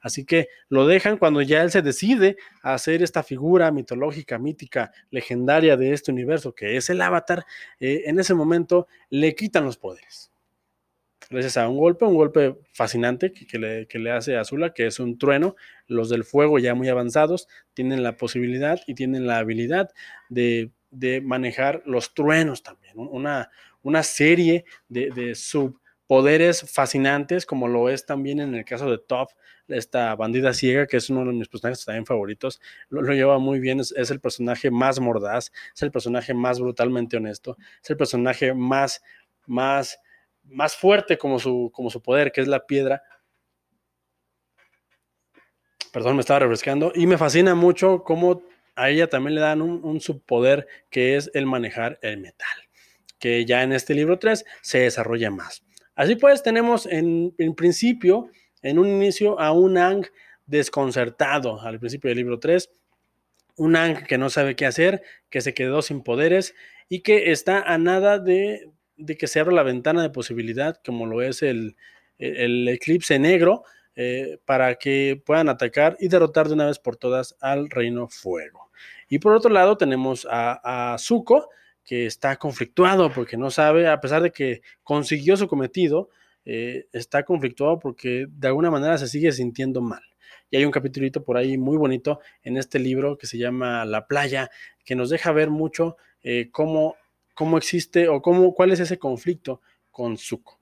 Así 0.00 0.24
que 0.24 0.48
lo 0.68 0.86
dejan 0.86 1.18
cuando 1.18 1.42
ya 1.42 1.62
él 1.62 1.70
se 1.70 1.82
decide 1.82 2.36
a 2.62 2.74
hacer 2.74 3.02
esta 3.02 3.22
figura 3.22 3.70
mitológica, 3.70 4.38
mítica, 4.38 4.90
legendaria 5.10 5.76
de 5.76 5.92
este 5.92 6.10
universo 6.10 6.54
que 6.54 6.76
es 6.76 6.90
el 6.90 7.00
Avatar, 7.00 7.44
eh, 7.78 8.02
en 8.06 8.18
ese 8.18 8.34
momento 8.34 8.86
le 9.10 9.34
quitan 9.34 9.64
los 9.64 9.76
poderes 9.76 10.32
gracias 11.30 11.56
a 11.56 11.68
un 11.68 11.78
golpe, 11.78 12.04
un 12.04 12.16
golpe 12.16 12.56
fascinante 12.72 13.32
que, 13.32 13.58
le, 13.58 13.86
que, 13.86 13.98
le, 13.98 14.10
hace 14.12 14.36
a 14.36 14.40
Azula, 14.40 14.72
que 14.72 14.86
es 14.86 15.00
un 15.00 15.18
trueno. 15.18 15.56
Los 15.86 16.08
del 16.08 16.24
fuego 16.24 16.58
ya 16.58 16.74
muy 16.74 16.88
avanzados 16.88 17.48
tienen 17.74 18.02
la 18.02 18.16
posibilidad 18.16 18.80
y 18.86 18.94
tienen 18.94 19.26
la 19.26 19.38
habilidad 19.38 19.90
de 20.28 20.70
de 20.90 21.20
manejar 21.20 21.82
los 21.86 22.14
truenos 22.14 22.62
también, 22.62 22.94
una, 22.96 23.50
una 23.82 24.02
serie 24.02 24.64
de, 24.88 25.34
subpoderes 25.34 26.70
fascinantes, 26.70 27.44
como 27.44 27.68
lo 27.68 27.88
es 27.88 28.06
también 28.06 28.40
en 28.40 28.54
el 28.54 28.64
caso 28.64 28.90
de 28.90 28.98
Top, 28.98 29.30
esta 29.68 30.14
bandida 30.16 30.54
ciega, 30.54 30.86
que 30.86 30.96
es 30.96 31.10
uno 31.10 31.26
de 31.26 31.32
mis 31.32 31.48
personajes 31.48 31.84
también 31.84 32.06
favoritos, 32.06 32.60
lo, 32.88 33.02
lleva 33.02 33.38
muy 33.38 33.60
bien, 33.60 33.80
es, 33.80 34.10
el 34.10 34.20
personaje 34.20 34.70
más 34.70 34.98
mordaz, 34.98 35.52
es 35.74 35.82
el 35.82 35.90
personaje 35.90 36.32
más 36.32 36.58
brutalmente 36.58 37.16
honesto, 37.16 37.56
es 37.82 37.90
el 37.90 37.96
personaje 37.96 38.54
más, 38.54 39.02
más, 39.46 39.98
más 40.48 40.76
fuerte 40.76 41.18
como 41.18 41.38
su, 41.38 41.70
como 41.72 41.90
su 41.90 42.02
poder, 42.02 42.32
que 42.32 42.40
es 42.40 42.48
la 42.48 42.66
piedra. 42.66 43.02
Perdón, 45.92 46.16
me 46.16 46.20
estaba 46.20 46.40
refrescando. 46.40 46.92
Y 46.94 47.06
me 47.06 47.18
fascina 47.18 47.54
mucho 47.54 48.02
cómo 48.04 48.42
a 48.78 48.90
ella 48.90 49.08
también 49.08 49.34
le 49.34 49.40
dan 49.40 49.60
un, 49.60 50.00
subpoder 50.00 50.68
que 50.88 51.16
es 51.16 51.30
el 51.34 51.46
manejar 51.46 51.98
el 52.00 52.18
metal, 52.18 52.48
que 53.18 53.44
ya 53.44 53.64
en 53.64 53.72
este 53.72 53.92
libro 53.92 54.18
3 54.20 54.44
se 54.62 54.78
desarrolla 54.80 55.30
más. 55.30 55.64
Así 55.96 56.14
pues, 56.14 56.44
tenemos 56.44 56.86
en, 56.86 57.34
principio, 57.56 58.30
en 58.62 58.78
un 58.78 58.86
inicio, 58.86 59.40
a 59.40 59.50
un 59.50 59.78
Ang 59.78 60.06
desconcertado 60.46 61.60
al 61.60 61.80
principio 61.80 62.08
del 62.08 62.18
libro 62.18 62.38
3, 62.38 62.70
un 63.56 63.74
Ang 63.74 64.06
que 64.06 64.16
no 64.16 64.30
sabe 64.30 64.54
qué 64.54 64.64
hacer, 64.64 65.02
que 65.28 65.40
se 65.40 65.54
quedó 65.54 65.82
sin 65.82 66.04
poderes 66.04 66.54
y 66.88 67.00
que 67.00 67.32
está 67.32 67.60
a 67.60 67.78
nada 67.78 68.20
de, 68.20 68.70
que 69.18 69.26
se 69.26 69.40
abra 69.40 69.54
la 69.54 69.62
ventana 69.62 70.02
de 70.02 70.10
posibilidad, 70.10 70.80
como 70.84 71.06
lo 71.06 71.22
es 71.22 71.42
el, 71.42 71.76
eclipse 72.18 73.18
negro, 73.18 73.62
eh, 73.94 74.38
para 74.44 74.76
que 74.76 75.20
puedan 75.24 75.48
atacar 75.48 75.96
y 76.00 76.08
derrotar 76.08 76.48
de 76.48 76.54
una 76.54 76.66
vez 76.66 76.78
por 76.78 76.96
todas 76.96 77.36
al 77.40 77.70
Reino 77.70 78.08
Fuego. 78.08 78.70
Y 79.08 79.18
por 79.18 79.32
otro 79.32 79.50
lado 79.50 79.76
tenemos 79.76 80.26
a, 80.30 80.96
Zuko, 80.98 81.48
que 81.84 82.06
está 82.06 82.36
conflictuado 82.36 83.10
porque 83.12 83.36
no 83.36 83.50
sabe, 83.50 83.88
a 83.88 84.00
pesar 84.00 84.22
de 84.22 84.30
que 84.30 84.60
consiguió 84.82 85.36
su 85.36 85.48
cometido, 85.48 86.10
eh, 86.44 86.86
está 86.92 87.24
conflictuado 87.24 87.78
porque 87.78 88.26
de 88.28 88.48
alguna 88.48 88.70
manera 88.70 88.98
se 88.98 89.08
sigue 89.08 89.32
sintiendo 89.32 89.80
mal. 89.80 90.02
Y 90.50 90.56
hay 90.56 90.64
un 90.64 90.70
capítulito 90.70 91.24
por 91.24 91.36
ahí 91.36 91.58
muy 91.58 91.76
bonito 91.76 92.20
en 92.42 92.56
este 92.56 92.78
libro 92.78 93.18
que 93.18 93.26
se 93.26 93.38
llama 93.38 93.84
La 93.84 94.06
playa, 94.06 94.50
que 94.84 94.94
nos 94.94 95.10
deja 95.10 95.32
ver 95.32 95.50
mucho 95.50 95.96
eh, 96.22 96.48
cómo, 96.50 96.96
cómo 97.38 97.56
existe 97.56 98.08
o 98.08 98.20
cómo, 98.20 98.52
cuál 98.52 98.72
es 98.72 98.80
ese 98.80 98.98
conflicto 98.98 99.62
con 99.90 100.18
Zuko. 100.18 100.58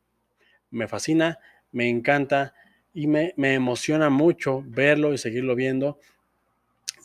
Me 0.70 0.86
fascina, 0.86 1.38
me 1.72 1.88
encanta 1.88 2.54
y 2.92 3.06
me, 3.06 3.32
me 3.36 3.54
emociona 3.54 4.10
mucho 4.10 4.62
verlo 4.66 5.14
y 5.14 5.18
seguirlo 5.18 5.54
viendo 5.54 5.98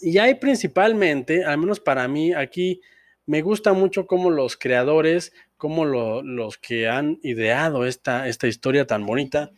y 0.01 0.17
hay 0.17 0.35
principalmente, 0.35 1.45
al 1.45 1.59
menos 1.59 1.79
para 1.79 2.07
mí, 2.07 2.33
aquí 2.33 2.81
me 3.27 3.43
gusta 3.43 3.71
mucho 3.73 4.07
cómo 4.07 4.31
los 4.31 4.57
creadores, 4.57 5.31
cómo 5.57 5.85
los 5.85 6.57
que 6.57 6.89
han 6.89 7.19
ideado 7.21 7.85
esta, 7.85 8.27
esta 8.27 8.47
historia 8.47 8.87
tan 8.87 9.05
bonita, 9.05 9.51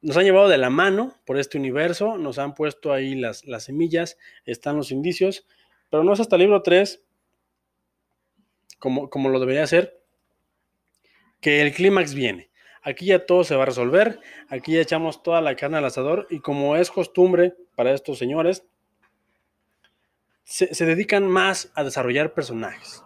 nos 0.00 0.16
han 0.16 0.24
llevado 0.24 0.48
de 0.48 0.58
la 0.58 0.70
mano 0.70 1.20
por 1.26 1.36
este 1.36 1.58
universo, 1.58 2.16
nos 2.16 2.38
han 2.38 2.54
puesto 2.54 2.92
ahí 2.92 3.16
las, 3.16 3.44
las 3.44 3.64
semillas, 3.64 4.18
están 4.44 4.76
los 4.76 4.92
indicios, 4.92 5.46
pero 5.90 6.04
no 6.04 6.12
es 6.12 6.20
hasta 6.20 6.38
libro 6.38 6.62
3, 6.62 7.02
como, 8.82 9.08
como 9.08 9.28
lo 9.28 9.38
debería 9.38 9.64
ser, 9.64 10.02
que 11.40 11.62
el 11.62 11.72
clímax 11.72 12.14
viene. 12.14 12.50
Aquí 12.82 13.06
ya 13.06 13.26
todo 13.26 13.44
se 13.44 13.54
va 13.54 13.62
a 13.62 13.66
resolver, 13.66 14.18
aquí 14.48 14.72
ya 14.72 14.80
echamos 14.80 15.22
toda 15.22 15.40
la 15.40 15.54
carne 15.54 15.78
al 15.78 15.84
asador 15.84 16.26
y 16.30 16.40
como 16.40 16.74
es 16.74 16.90
costumbre 16.90 17.54
para 17.76 17.94
estos 17.94 18.18
señores, 18.18 18.66
se, 20.42 20.84
dedican 20.84 21.28
más 21.28 21.70
a 21.76 21.84
desarrollar 21.84 22.34
personajes. 22.34 23.04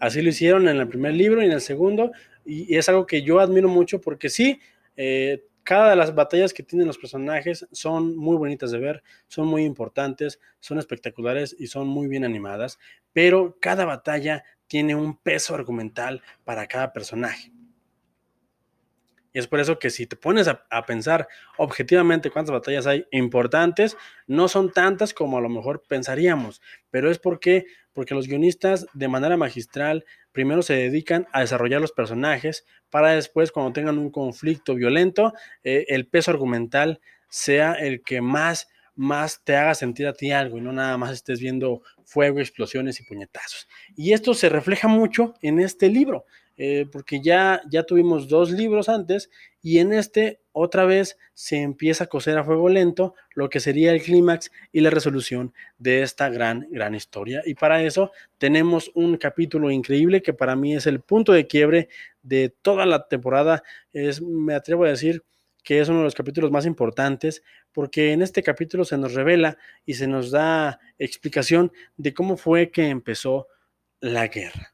Así 0.00 0.20
lo 0.22 0.30
hicieron 0.30 0.66
en 0.66 0.78
el 0.78 0.88
primer 0.88 1.14
libro 1.14 1.40
y 1.40 1.46
en 1.46 1.52
el 1.52 1.60
segundo, 1.60 2.10
y, 2.44 2.76
es 2.76 2.88
algo 2.88 3.06
que 3.06 3.22
yo 3.22 3.38
admiro 3.38 3.68
mucho 3.68 4.00
porque 4.00 4.28
sí, 4.28 4.60
eh, 4.96 5.44
cada 5.64 5.90
de 5.90 5.96
las 5.96 6.14
batallas 6.14 6.52
que 6.52 6.62
tienen 6.62 6.86
los 6.86 6.98
personajes 6.98 7.66
son 7.72 8.16
muy 8.16 8.36
bonitas 8.36 8.70
de 8.70 8.78
ver, 8.78 9.02
son 9.28 9.46
muy 9.46 9.64
importantes, 9.64 10.40
son 10.60 10.78
espectaculares 10.78 11.54
y 11.58 11.68
son 11.68 11.88
muy 11.88 12.08
bien 12.08 12.24
animadas, 12.24 12.78
pero 13.12 13.56
cada 13.60 13.84
batalla 13.84 14.44
tiene 14.66 14.94
un 14.94 15.16
peso 15.16 15.54
argumental 15.54 16.22
para 16.44 16.66
cada 16.66 16.92
personaje. 16.92 17.52
Y 19.32 19.38
es 19.38 19.46
por 19.46 19.60
eso 19.60 19.78
que 19.78 19.90
si 19.90 20.06
te 20.06 20.16
pones 20.16 20.46
a, 20.46 20.86
pensar 20.86 21.26
objetivamente 21.56 22.30
cuántas 22.30 22.52
batallas 22.52 22.86
hay 22.86 23.06
importantes, 23.10 23.96
no 24.26 24.48
son 24.48 24.72
tantas 24.72 25.14
como 25.14 25.38
a 25.38 25.40
lo 25.40 25.48
mejor 25.48 25.82
pensaríamos, 25.88 26.60
pero 26.90 27.10
es 27.10 27.18
porque, 27.18 27.64
porque 27.92 28.14
los 28.14 28.26
guionistas 28.26 28.86
de 28.94 29.08
manera 29.08 29.36
magistral 29.36 30.04
primero 30.32 30.62
se 30.62 30.74
dedican 30.74 31.26
a 31.32 31.40
desarrollar 31.40 31.80
los 31.80 31.92
personajes 31.92 32.64
para 32.90 33.10
después 33.10 33.52
cuando 33.52 33.72
tengan 33.72 33.98
un 33.98 34.10
conflicto 34.10 34.74
violento, 34.74 35.32
eh, 35.62 35.86
el 35.88 36.06
peso 36.06 36.30
argumental 36.30 37.00
sea 37.28 37.72
el 37.74 38.02
que 38.02 38.20
más 38.20 38.68
más 38.94 39.42
te 39.42 39.56
haga 39.56 39.74
sentir 39.74 40.06
a 40.06 40.12
ti 40.12 40.32
algo 40.32 40.58
y 40.58 40.60
no 40.60 40.72
nada 40.72 40.96
más 40.98 41.12
estés 41.12 41.40
viendo 41.40 41.82
fuego, 42.04 42.40
explosiones 42.40 43.00
y 43.00 43.04
puñetazos. 43.04 43.68
Y 43.96 44.12
esto 44.12 44.34
se 44.34 44.48
refleja 44.48 44.88
mucho 44.88 45.34
en 45.40 45.60
este 45.60 45.88
libro. 45.88 46.26
Eh, 46.64 46.86
porque 46.92 47.20
ya, 47.20 47.60
ya 47.68 47.82
tuvimos 47.82 48.28
dos 48.28 48.52
libros 48.52 48.88
antes 48.88 49.30
y 49.62 49.78
en 49.78 49.92
este 49.92 50.38
otra 50.52 50.84
vez 50.84 51.18
se 51.34 51.56
empieza 51.60 52.04
a 52.04 52.06
coser 52.06 52.38
a 52.38 52.44
fuego 52.44 52.68
lento 52.68 53.16
lo 53.34 53.50
que 53.50 53.58
sería 53.58 53.90
el 53.90 54.00
clímax 54.00 54.52
y 54.70 54.80
la 54.80 54.90
resolución 54.90 55.52
de 55.78 56.02
esta 56.02 56.28
gran, 56.28 56.68
gran 56.70 56.94
historia. 56.94 57.42
Y 57.44 57.54
para 57.54 57.82
eso 57.82 58.12
tenemos 58.38 58.92
un 58.94 59.16
capítulo 59.16 59.72
increíble 59.72 60.22
que 60.22 60.34
para 60.34 60.54
mí 60.54 60.76
es 60.76 60.86
el 60.86 61.00
punto 61.00 61.32
de 61.32 61.48
quiebre 61.48 61.88
de 62.22 62.54
toda 62.62 62.86
la 62.86 63.08
temporada. 63.08 63.64
Es, 63.92 64.22
me 64.22 64.54
atrevo 64.54 64.84
a 64.84 64.90
decir 64.90 65.24
que 65.64 65.80
es 65.80 65.88
uno 65.88 65.98
de 65.98 66.04
los 66.04 66.14
capítulos 66.14 66.52
más 66.52 66.64
importantes 66.64 67.42
porque 67.72 68.12
en 68.12 68.22
este 68.22 68.40
capítulo 68.44 68.84
se 68.84 68.98
nos 68.98 69.14
revela 69.14 69.58
y 69.84 69.94
se 69.94 70.06
nos 70.06 70.30
da 70.30 70.78
explicación 70.96 71.72
de 71.96 72.14
cómo 72.14 72.36
fue 72.36 72.70
que 72.70 72.88
empezó 72.88 73.48
la 73.98 74.28
guerra 74.28 74.71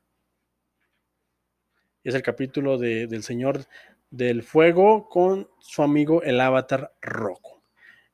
es 2.09 2.15
el 2.15 2.23
capítulo 2.23 2.79
del 2.79 3.23
Señor 3.23 3.67
del 4.11 4.43
Fuego 4.43 5.09
con 5.09 5.49
su 5.59 5.83
amigo 5.83 6.23
el 6.23 6.41
avatar 6.41 6.93
Roku. 7.03 7.61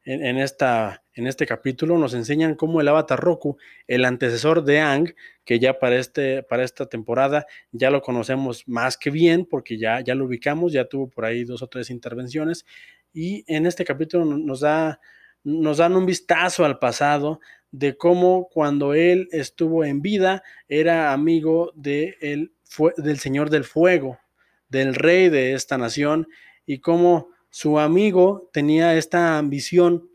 En, 0.06 0.36
esta, 0.36 1.02
en 1.14 1.26
este 1.26 1.46
capítulo 1.46 1.96
nos 1.96 2.12
enseñan 2.12 2.56
cómo 2.56 2.80
el 2.80 2.88
avatar 2.88 3.18
Roku, 3.20 3.56
el 3.86 4.04
antecesor 4.04 4.64
de 4.64 4.80
Ang, 4.80 5.14
que 5.44 5.60
ya 5.60 5.78
para, 5.78 5.96
este, 5.96 6.42
para 6.42 6.64
esta 6.64 6.86
temporada 6.86 7.46
ya 7.72 7.90
lo 7.90 8.02
conocemos 8.02 8.68
más 8.68 8.98
que 8.98 9.10
bien, 9.10 9.46
porque 9.46 9.78
ya, 9.78 10.00
ya 10.00 10.14
lo 10.14 10.26
ubicamos, 10.26 10.72
ya 10.72 10.84
tuvo 10.86 11.08
por 11.08 11.24
ahí 11.24 11.44
dos 11.44 11.62
o 11.62 11.68
tres 11.68 11.88
intervenciones, 11.88 12.66
y 13.14 13.44
en 13.46 13.64
este 13.64 13.84
capítulo 13.84 14.24
nos, 14.24 14.60
da, 14.60 15.00
nos 15.42 15.78
dan 15.78 15.96
un 15.96 16.04
vistazo 16.04 16.64
al 16.64 16.78
pasado 16.78 17.40
de 17.74 17.96
cómo 17.96 18.48
cuando 18.52 18.94
él 18.94 19.28
estuvo 19.32 19.84
en 19.84 20.00
vida 20.00 20.44
era 20.68 21.12
amigo 21.12 21.72
de 21.74 22.16
el 22.20 22.52
del 22.96 23.18
Señor 23.18 23.50
del 23.50 23.64
Fuego, 23.64 24.20
del 24.68 24.94
rey 24.94 25.28
de 25.28 25.54
esta 25.54 25.76
nación, 25.76 26.28
y 26.66 26.78
cómo 26.78 27.30
su 27.50 27.80
amigo 27.80 28.48
tenía 28.52 28.94
esta 28.94 29.38
ambición 29.38 30.08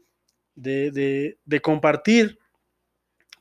de, 0.55 1.37
compartir 1.61 2.39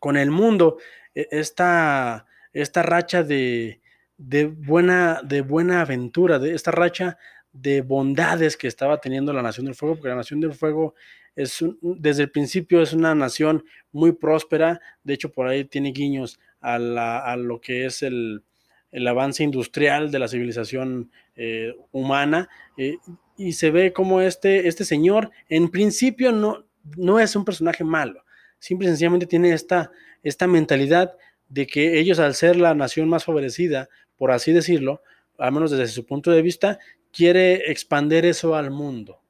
con 0.00 0.16
el 0.16 0.32
mundo 0.32 0.78
e, 1.14 1.28
esta, 1.30 2.26
esta 2.52 2.82
racha 2.82 3.22
de, 3.22 3.80
buena, 4.18 5.20
de 5.22 5.42
buena 5.42 5.80
aventura, 5.82 6.40
de 6.40 6.56
esta 6.56 6.72
racha 6.72 7.18
de 7.60 7.82
bondades 7.82 8.56
que 8.56 8.68
estaba 8.68 9.00
teniendo 9.00 9.32
la 9.32 9.42
Nación 9.42 9.66
del 9.66 9.74
Fuego, 9.74 9.96
porque 9.96 10.10
la 10.10 10.16
Nación 10.16 10.40
del 10.40 10.54
Fuego 10.54 10.94
es 11.34 11.64
desde 11.80 12.24
el 12.24 12.30
principio 12.30 12.82
es 12.82 12.92
una 12.92 13.14
nación 13.14 13.64
muy 13.92 14.10
próspera, 14.12 14.80
de 15.04 15.14
hecho 15.14 15.30
por 15.30 15.46
ahí 15.46 15.64
tiene 15.64 15.92
guiños 15.92 16.40
a, 16.60 16.74
a 16.74 17.36
lo 17.36 17.60
que 17.60 17.86
es 17.86 18.02
el, 18.02 18.42
el 18.90 19.06
avance 19.06 19.44
industrial 19.44 20.10
de 20.10 20.18
la 20.18 20.28
civilización 20.28 21.10
eh, 21.36 21.74
humana 21.92 22.48
eh, 22.76 22.96
y 23.36 23.52
se 23.52 23.70
ve 23.70 23.92
como 23.92 24.20
este, 24.20 24.66
este 24.66 24.84
señor 24.84 25.30
en 25.48 25.68
principio 25.68 26.32
no, 26.32 26.66
no 26.96 27.20
es 27.20 27.36
un 27.36 27.44
personaje 27.44 27.84
malo, 27.84 28.24
simple 28.58 28.86
y 28.86 28.90
sencillamente 28.90 29.26
tiene 29.26 29.52
esta, 29.52 29.92
esta 30.22 30.46
mentalidad 30.46 31.16
de 31.48 31.66
que 31.66 31.98
ellos 31.98 32.18
al 32.18 32.34
ser 32.34 32.56
la 32.56 32.74
nación 32.74 33.08
más 33.08 33.24
favorecida, 33.24 33.88
por 34.16 34.32
así 34.32 34.52
decirlo, 34.52 35.02
al 35.38 35.52
menos 35.52 35.70
desde 35.70 35.86
su 35.86 36.04
punto 36.04 36.30
de 36.32 36.42
vista, 36.42 36.78
quiere 37.12 37.70
expander 37.70 38.24
eso 38.24 38.54
al 38.54 38.70
mundo. 38.70 39.20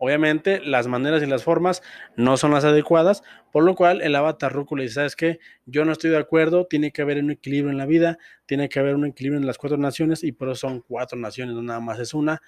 Obviamente, 0.00 0.60
las 0.60 0.86
maneras 0.86 1.22
y 1.24 1.26
las 1.26 1.42
formas 1.42 1.82
no 2.16 2.36
son 2.36 2.52
las 2.52 2.64
adecuadas, 2.64 3.24
por 3.50 3.64
lo 3.64 3.74
cual 3.74 4.00
el 4.00 4.14
avatar 4.14 4.52
Ruku 4.52 4.76
le 4.76 4.84
dice, 4.84 4.94
¿sabes 4.94 5.16
qué? 5.16 5.40
Yo 5.66 5.84
no 5.84 5.90
estoy 5.90 6.10
de 6.10 6.18
acuerdo, 6.18 6.66
tiene 6.66 6.92
que 6.92 7.02
haber 7.02 7.18
un 7.18 7.32
equilibrio 7.32 7.72
en 7.72 7.78
la 7.78 7.86
vida, 7.86 8.18
tiene 8.46 8.68
que 8.68 8.78
haber 8.78 8.94
un 8.94 9.06
equilibrio 9.06 9.40
en 9.40 9.46
las 9.46 9.58
cuatro 9.58 9.76
naciones, 9.76 10.22
y 10.22 10.30
por 10.30 10.48
eso 10.48 10.68
son 10.68 10.82
cuatro 10.82 11.18
naciones, 11.18 11.56
no 11.56 11.62
nada 11.62 11.80
más 11.80 11.98
es 11.98 12.14
una, 12.14 12.40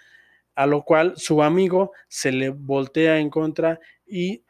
a 0.55 0.67
lo 0.67 0.83
cual 0.85 1.15
su 1.17 1.43
amigo 1.43 1.93
se 2.07 2.31
le 2.31 2.51
voltea 2.51 3.19
en 3.19 3.31
contra 3.31 3.81
y 4.07 4.45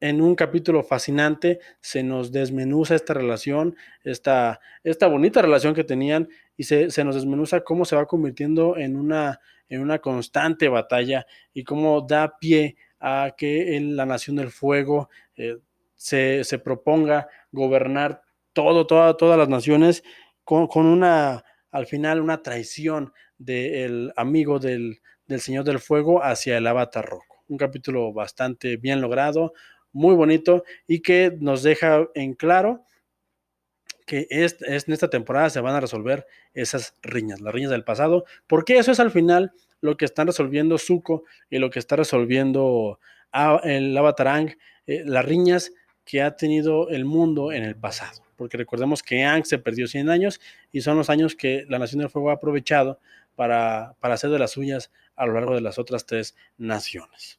en 0.00 0.20
un 0.20 0.34
capítulo 0.34 0.82
fascinante 0.82 1.58
se 1.80 2.02
nos 2.02 2.30
desmenuza 2.30 2.94
esta 2.94 3.14
relación, 3.14 3.76
esta, 4.04 4.60
esta 4.84 5.06
bonita 5.08 5.42
relación 5.42 5.74
que 5.74 5.84
tenían 5.84 6.28
y 6.56 6.64
se, 6.64 6.90
se, 6.90 7.04
nos 7.04 7.14
desmenuza 7.14 7.62
cómo 7.62 7.84
se 7.84 7.96
va 7.96 8.06
convirtiendo 8.06 8.76
en 8.76 8.96
una, 8.96 9.40
en 9.68 9.80
una 9.80 9.98
constante 9.98 10.68
batalla 10.68 11.26
y 11.52 11.64
cómo 11.64 12.00
da 12.02 12.38
pie 12.38 12.76
a 13.00 13.34
que 13.36 13.76
en 13.76 13.96
la 13.96 14.06
Nación 14.06 14.36
del 14.36 14.50
Fuego 14.50 15.08
eh, 15.36 15.58
se, 15.94 16.44
se, 16.44 16.58
proponga 16.58 17.28
gobernar 17.50 18.22
todo, 18.52 18.86
todas 18.86 19.38
las 19.38 19.48
naciones 19.48 20.04
con, 20.44 20.66
con, 20.66 20.86
una, 20.86 21.44
al 21.70 21.86
final, 21.86 22.20
una 22.20 22.42
traición 22.42 23.12
del 23.36 24.12
amigo 24.16 24.58
del, 24.58 25.00
del 25.26 25.40
Señor 25.40 25.64
del 25.64 25.78
Fuego 25.78 26.22
hacia 26.22 26.56
el 26.56 26.66
Avatar 26.66 27.04
Rojo. 27.04 27.44
Un 27.48 27.56
capítulo 27.56 28.12
bastante 28.12 28.76
bien 28.76 29.00
logrado, 29.00 29.52
muy 29.92 30.14
bonito 30.14 30.64
y 30.86 31.00
que 31.00 31.36
nos 31.40 31.62
deja 31.62 32.08
en 32.14 32.34
claro 32.34 32.84
que 34.06 34.26
es, 34.30 34.56
en 34.62 34.92
esta 34.92 35.10
temporada 35.10 35.50
se 35.50 35.60
van 35.60 35.74
a 35.74 35.80
resolver 35.80 36.26
esas 36.54 36.94
riñas, 37.02 37.40
las 37.42 37.54
riñas 37.54 37.70
del 37.70 37.84
pasado, 37.84 38.24
porque 38.46 38.78
eso 38.78 38.90
es 38.90 39.00
al 39.00 39.10
final 39.10 39.52
lo 39.80 39.96
que 39.96 40.06
están 40.06 40.26
resolviendo 40.26 40.78
Zuko 40.78 41.24
y 41.50 41.58
lo 41.58 41.70
que 41.70 41.78
está 41.78 41.96
resolviendo 41.96 42.98
el 43.62 43.96
Avatar 43.96 44.56
eh, 44.86 45.02
las 45.04 45.24
riñas 45.24 45.72
que 46.04 46.22
ha 46.22 46.36
tenido 46.36 46.88
el 46.88 47.04
mundo 47.04 47.52
en 47.52 47.64
el 47.64 47.76
pasado. 47.76 48.22
Porque 48.36 48.56
recordemos 48.56 49.02
que 49.02 49.24
Ang 49.24 49.44
se 49.44 49.58
perdió 49.58 49.86
100 49.86 50.08
años 50.08 50.40
y 50.72 50.80
son 50.80 50.96
los 50.96 51.10
años 51.10 51.36
que 51.36 51.66
la 51.68 51.78
Nación 51.78 52.00
del 52.00 52.08
Fuego 52.08 52.30
ha 52.30 52.34
aprovechado 52.34 52.98
para, 53.34 53.94
para 54.00 54.14
hacer 54.14 54.30
de 54.30 54.38
las 54.38 54.52
suyas 54.52 54.90
a 55.16 55.26
lo 55.26 55.34
largo 55.34 55.54
de 55.54 55.60
las 55.60 55.78
otras 55.78 56.06
tres 56.06 56.34
naciones. 56.56 57.37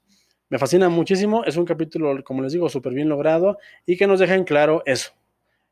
Me 0.50 0.58
fascina 0.58 0.90
muchísimo, 0.90 1.44
es 1.46 1.58
un 1.58 1.66
capítulo, 1.66 2.24
como 2.24 2.42
les 2.42 2.54
digo, 2.54 2.70
súper 2.70 2.94
bien 2.94 3.08
logrado 3.08 3.60
y 3.86 3.98
que 3.98 4.08
nos 4.08 4.20
deja 4.20 4.34
en 4.34 4.44
claro 4.44 4.82
eso, 4.86 5.12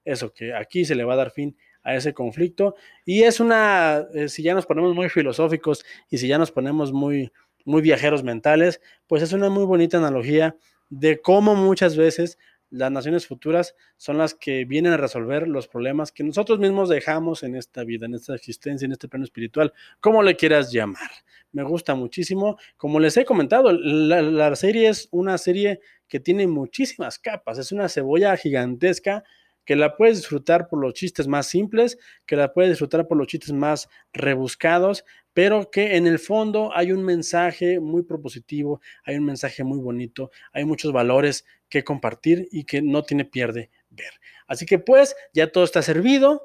eso, 0.05 0.31
que 0.31 0.53
aquí 0.53 0.85
se 0.85 0.93
le 0.93 1.03
va 1.03 1.13
a 1.13 1.17
dar 1.17 1.31
fin 1.31 1.57
a 1.83 1.95
ese 1.95 2.13
conflicto. 2.13 2.75
Y 3.03 3.23
es 3.23 3.39
una, 3.39 4.05
eh, 4.13 4.29
si 4.29 4.43
ya 4.43 4.53
nos 4.53 4.67
ponemos 4.67 4.93
muy 4.93 5.09
filosóficos 5.09 5.83
y 6.11 6.19
si 6.19 6.27
ya 6.27 6.37
nos 6.37 6.51
ponemos 6.51 6.93
muy, 6.93 7.31
muy 7.65 7.81
viajeros 7.81 8.23
mentales, 8.23 8.79
pues 9.07 9.23
es 9.23 9.33
una 9.33 9.49
muy 9.49 9.65
bonita 9.65 9.97
analogía 9.97 10.55
de 10.89 11.19
cómo 11.21 11.55
muchas 11.55 11.97
veces 11.97 12.37
las 12.69 12.91
naciones 12.91 13.27
futuras 13.27 13.75
son 13.95 14.17
las 14.17 14.33
que 14.33 14.65
vienen 14.65 14.93
a 14.93 14.97
resolver 14.97 15.47
los 15.47 15.67
problemas 15.67 16.11
que 16.11 16.23
nosotros 16.23 16.59
mismos 16.59 16.89
dejamos 16.89 17.43
en 17.43 17.55
esta 17.55 17.83
vida, 17.83 18.05
en 18.05 18.15
esta 18.15 18.35
existencia, 18.35 18.85
en 18.85 18.91
este 18.91 19.07
plano 19.07 19.25
espiritual, 19.25 19.73
como 19.99 20.21
le 20.21 20.35
quieras 20.35 20.71
llamar. 20.71 21.09
Me 21.51 21.63
gusta 21.63 21.95
muchísimo. 21.95 22.57
Como 22.75 22.99
les 22.99 23.15
he 23.17 23.25
comentado, 23.25 23.71
la, 23.71 24.55
serie 24.55 24.89
es 24.89 25.07
una 25.11 25.37
serie 25.37 25.79
que 26.07 26.19
tiene 26.19 26.47
muchísimas 26.47 27.19
capas, 27.19 27.57
es 27.57 27.71
una 27.71 27.89
cebolla 27.89 28.35
gigantesca 28.35 29.23
que 29.65 29.75
la 29.75 29.97
puedes 29.97 30.17
disfrutar 30.17 30.69
por 30.69 30.79
los 30.79 30.93
chistes 30.93 31.27
más 31.27 31.47
simples, 31.47 31.97
que 32.25 32.37
la 32.37 32.53
puedes 32.53 32.71
disfrutar 32.71 33.05
por 33.05 33.17
los 33.17 33.27
chistes 33.27 33.51
más 33.51 33.89
rebuscados, 34.13 35.03
pero 35.37 35.69
que 35.69 35.97
en 35.97 36.07
el 36.07 36.17
fondo 36.17 36.71
hay 36.73 36.91
un 36.91 37.03
mensaje 37.03 37.79
muy 37.79 38.01
propositivo, 38.01 38.81
hay 39.03 39.17
un 39.17 39.25
mensaje 39.25 39.63
muy 39.63 39.77
bonito, 39.77 40.31
hay 40.51 40.65
muchos 40.65 40.91
valores 40.91 41.45
que 41.69 41.83
compartir 41.83 42.47
y 42.51 42.63
que 42.63 42.81
no 42.81 43.03
tiene 43.03 43.23
pierde 43.23 43.69
ver. 43.91 44.13
Así 44.47 44.65
que 44.65 44.79
pues 44.79 45.15
ya 45.33 45.51
todo 45.51 45.63
está 45.63 45.83
servido 45.83 46.41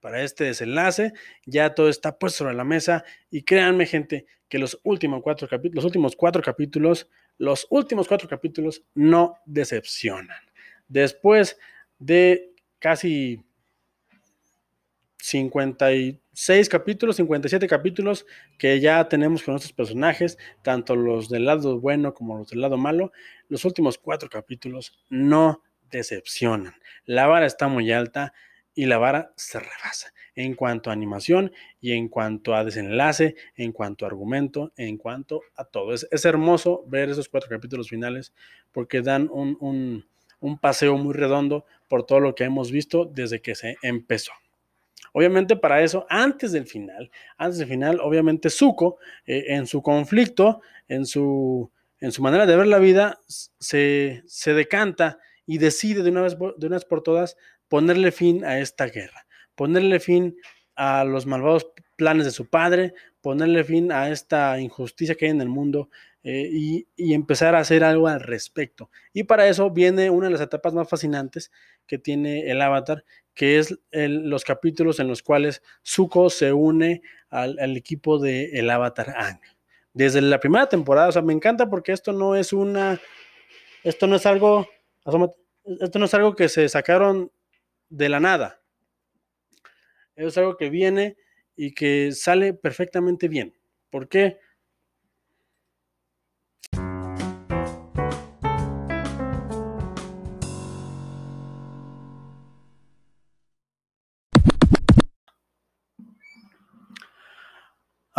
para 0.00 0.22
este 0.22 0.44
desenlace, 0.44 1.12
ya 1.44 1.74
todo 1.74 1.90
está 1.90 2.18
puesto 2.18 2.38
sobre 2.38 2.54
la 2.54 2.64
mesa 2.64 3.04
y 3.30 3.42
créanme 3.42 3.84
gente 3.84 4.24
que 4.48 4.58
los 4.58 4.80
últimos 4.82 5.20
cuatro 5.22 5.46
capítulos, 5.46 5.74
los 5.74 5.84
últimos 5.84 6.16
cuatro 6.16 6.40
capítulos, 6.40 7.10
los 7.36 7.66
últimos 7.68 8.08
cuatro 8.08 8.30
capítulos 8.30 8.82
no 8.94 9.34
decepcionan. 9.44 10.40
Después 10.88 11.58
de 11.98 12.50
casi 12.78 13.44
56 15.28 16.68
capítulos, 16.70 17.16
57 17.16 17.66
capítulos 17.66 18.24
que 18.58 18.80
ya 18.80 19.08
tenemos 19.08 19.42
con 19.42 19.52
nuestros 19.52 19.74
personajes, 19.74 20.38
tanto 20.62 20.96
los 20.96 21.28
del 21.28 21.44
lado 21.44 21.78
bueno 21.80 22.14
como 22.14 22.38
los 22.38 22.48
del 22.48 22.62
lado 22.62 22.78
malo. 22.78 23.12
Los 23.48 23.66
últimos 23.66 23.98
cuatro 23.98 24.30
capítulos 24.30 24.98
no 25.10 25.62
decepcionan. 25.90 26.74
La 27.04 27.26
vara 27.26 27.44
está 27.44 27.68
muy 27.68 27.92
alta 27.92 28.32
y 28.74 28.86
la 28.86 28.96
vara 28.96 29.32
se 29.36 29.58
rebasa 29.60 30.14
en 30.34 30.54
cuanto 30.54 30.88
a 30.88 30.94
animación 30.94 31.52
y 31.80 31.92
en 31.92 32.08
cuanto 32.08 32.54
a 32.54 32.64
desenlace, 32.64 33.34
en 33.56 33.72
cuanto 33.72 34.04
a 34.04 34.08
argumento, 34.08 34.72
en 34.76 34.96
cuanto 34.96 35.42
a 35.56 35.64
todo. 35.64 35.92
Es, 35.92 36.24
hermoso 36.24 36.84
ver 36.86 37.10
esos 37.10 37.28
cuatro 37.28 37.50
capítulos 37.50 37.90
finales 37.90 38.32
porque 38.72 39.02
dan 39.02 39.28
un, 39.30 40.06
un 40.40 40.58
paseo 40.58 40.96
muy 40.96 41.12
redondo 41.12 41.66
por 41.88 42.06
todo 42.06 42.20
lo 42.20 42.34
que 42.34 42.44
hemos 42.44 42.70
visto 42.70 43.04
desde 43.04 43.42
que 43.42 43.54
se 43.54 43.76
empezó. 43.82 44.32
Obviamente 45.12 45.56
para 45.56 45.82
eso, 45.82 46.06
antes 46.08 46.52
del 46.52 46.66
final, 46.66 47.10
antes 47.36 47.58
del 47.58 47.68
final, 47.68 48.00
obviamente 48.00 48.50
Zuko, 48.50 48.98
eh, 49.26 49.46
en 49.48 49.66
su 49.66 49.82
conflicto, 49.82 50.60
en 50.88 51.06
su, 51.06 51.70
en 52.00 52.12
su 52.12 52.22
manera 52.22 52.46
de 52.46 52.56
ver 52.56 52.66
la 52.66 52.78
vida, 52.78 53.20
se, 53.26 54.22
se 54.26 54.54
decanta 54.54 55.18
y 55.46 55.58
decide 55.58 56.02
de 56.02 56.10
una, 56.10 56.22
vez, 56.22 56.36
de 56.38 56.80
por 56.88 57.02
todas 57.02 57.36
ponerle 57.68 58.12
fin 58.12 58.44
a 58.44 58.58
esta 58.58 58.86
guerra, 58.86 59.26
ponerle 59.54 60.00
fin 60.00 60.36
a 60.74 61.04
los 61.04 61.26
malvados 61.26 61.72
planes 61.96 62.24
de 62.24 62.30
su 62.30 62.48
padre, 62.48 62.94
ponerle 63.20 63.64
fin 63.64 63.90
a 63.92 64.10
esta 64.10 64.60
injusticia 64.60 65.14
que 65.14 65.26
hay 65.26 65.32
en 65.32 65.40
el 65.40 65.48
mundo 65.48 65.90
eh, 66.22 66.48
y, 66.96 67.14
empezar 67.14 67.54
a 67.54 67.60
hacer 67.60 67.82
algo 67.82 68.08
al 68.08 68.20
respecto. 68.20 68.90
Y 69.12 69.24
para 69.24 69.48
eso 69.48 69.70
viene 69.70 70.10
una 70.10 70.26
de 70.26 70.32
las 70.32 70.40
etapas 70.40 70.74
más 70.74 70.88
fascinantes 70.88 71.50
que 71.86 71.98
tiene 71.98 72.50
el 72.50 72.60
avatar, 72.60 73.04
que 73.38 73.60
es 73.60 73.78
los 73.92 74.42
capítulos 74.42 74.98
en 74.98 75.06
los 75.06 75.22
cuales 75.22 75.62
Zuko 75.86 76.28
se 76.28 76.52
une 76.52 77.02
al, 77.30 77.76
equipo 77.76 78.18
del 78.18 78.50
el 78.52 78.68
avatar 78.68 79.14
Ang. 79.16 79.38
Desde 79.92 80.20
la 80.20 80.40
primera 80.40 80.68
temporada, 80.68 81.06
o 81.06 81.12
sea, 81.12 81.22
me 81.22 81.32
encanta 81.32 81.70
porque 81.70 81.92
esto 81.92 82.12
no 82.12 82.34
es 82.34 82.52
una, 82.52 83.00
esto 83.84 84.08
no 84.08 84.16
es 84.16 84.26
algo, 84.26 84.66
esto 85.80 86.00
no 86.00 86.06
es 86.06 86.14
algo 86.14 86.34
que 86.34 86.48
se 86.48 86.68
sacaron 86.68 87.30
de 87.88 88.08
la 88.08 88.18
nada. 88.18 88.60
Es 90.16 90.36
algo 90.36 90.56
que 90.56 90.68
viene 90.68 91.16
y 91.54 91.74
que 91.74 92.10
sale 92.10 92.54
perfectamente 92.54 93.28
bien. 93.28 93.54
¿Por 93.88 94.08
qué? 94.08 94.40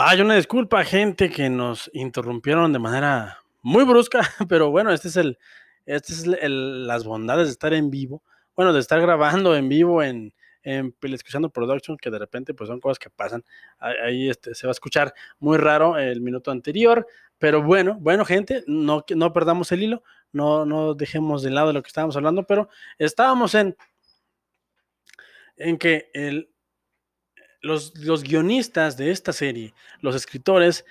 Hay 0.02 0.22
una 0.22 0.36
disculpa, 0.36 0.86
gente, 0.86 1.30
que 1.30 1.50
nos 1.50 1.92
interrumpieron 1.94 2.72
de 2.72 2.80
manera 2.80 3.40
muy 3.62 3.84
brusca, 3.84 4.22
pero 4.48 4.72
bueno, 4.72 4.94
este 4.94 5.10
es 5.10 5.18
el, 5.18 5.38
este 5.86 6.14
es 6.14 6.26
las 6.26 7.04
bondades 7.04 7.48
de 7.48 7.52
estar 7.52 7.74
en 7.74 7.90
vivo, 7.90 8.24
bueno, 8.56 8.72
de 8.72 8.80
estar 8.80 9.02
grabando 9.02 9.58
en 9.58 9.68
vivo 9.68 10.02
en, 10.02 10.34
en 10.64 10.96
Escuchando 11.02 11.50
Production, 11.50 11.98
que 11.98 12.10
de 12.10 12.18
repente 12.18 12.54
pues 12.54 12.70
son 12.70 12.80
cosas 12.80 12.98
que 12.98 13.10
pasan. 13.10 13.44
Ahí 13.78 14.30
este, 14.30 14.56
se 14.56 14.68
va 14.68 14.72
a 14.72 14.78
escuchar 14.80 15.14
muy 15.38 15.58
raro 15.58 15.98
el 15.98 16.22
minuto 16.22 16.50
anterior, 16.50 17.06
pero 17.38 17.62
bueno, 17.62 17.98
bueno, 18.00 18.24
gente, 18.24 18.64
no, 18.68 19.04
no 19.14 19.34
perdamos 19.34 19.70
el 19.74 19.84
hilo, 19.84 20.04
no, 20.32 20.66
no 20.66 20.94
dejemos 20.94 21.44
de 21.44 21.50
lado 21.50 21.74
lo 21.74 21.84
que 21.84 21.90
estábamos 21.90 22.16
hablando, 22.16 22.44
pero 22.44 22.70
estábamos 23.00 23.54
en, 23.54 23.76
en 25.58 25.78
que 25.78 26.10
el, 26.14 26.50
los, 27.62 28.24
guionistas 28.24 28.98
de 28.98 29.12
esta 29.12 29.34
serie, 29.34 29.74
los 30.02 30.16
escritores, 30.16 30.86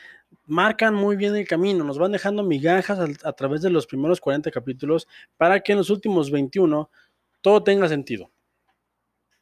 marcan 0.46 0.94
muy 0.94 1.16
bien 1.16 1.34
el 1.36 1.46
camino, 1.46 1.84
nos 1.84 1.98
van 1.98 2.12
dejando 2.12 2.42
migajas 2.42 2.98
a, 2.98 3.28
a, 3.28 3.32
través 3.32 3.62
de 3.62 3.70
los 3.70 3.86
primeros 3.86 4.20
40 4.20 4.50
capítulos 4.50 5.08
para 5.36 5.60
que 5.60 5.72
en 5.72 5.78
los 5.78 5.90
últimos 5.90 6.30
21 6.30 6.90
todo 7.40 7.62
tenga 7.62 7.88
sentido. 7.88 8.30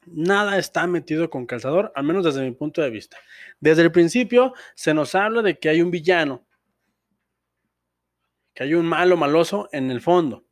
Nada 0.06 0.56
está 0.56 0.86
metido 0.86 1.28
con 1.28 1.46
calzador, 1.46 1.92
al 1.96 2.04
menos 2.04 2.24
desde 2.24 2.44
mi 2.44 2.52
punto 2.52 2.80
de 2.80 2.90
vista. 2.90 3.16
Desde 3.58 3.82
el 3.82 3.90
principio 3.90 4.54
se 4.76 4.94
nos 4.94 5.16
habla 5.16 5.42
de 5.42 5.58
que 5.58 5.68
hay 5.68 5.82
un 5.82 5.90
villano, 5.90 6.46
que 8.54 8.62
hay 8.62 8.74
un 8.74 8.86
malo 8.86 9.16
maloso 9.16 9.68
en 9.72 9.90
el 9.90 10.00
fondo. 10.00 10.45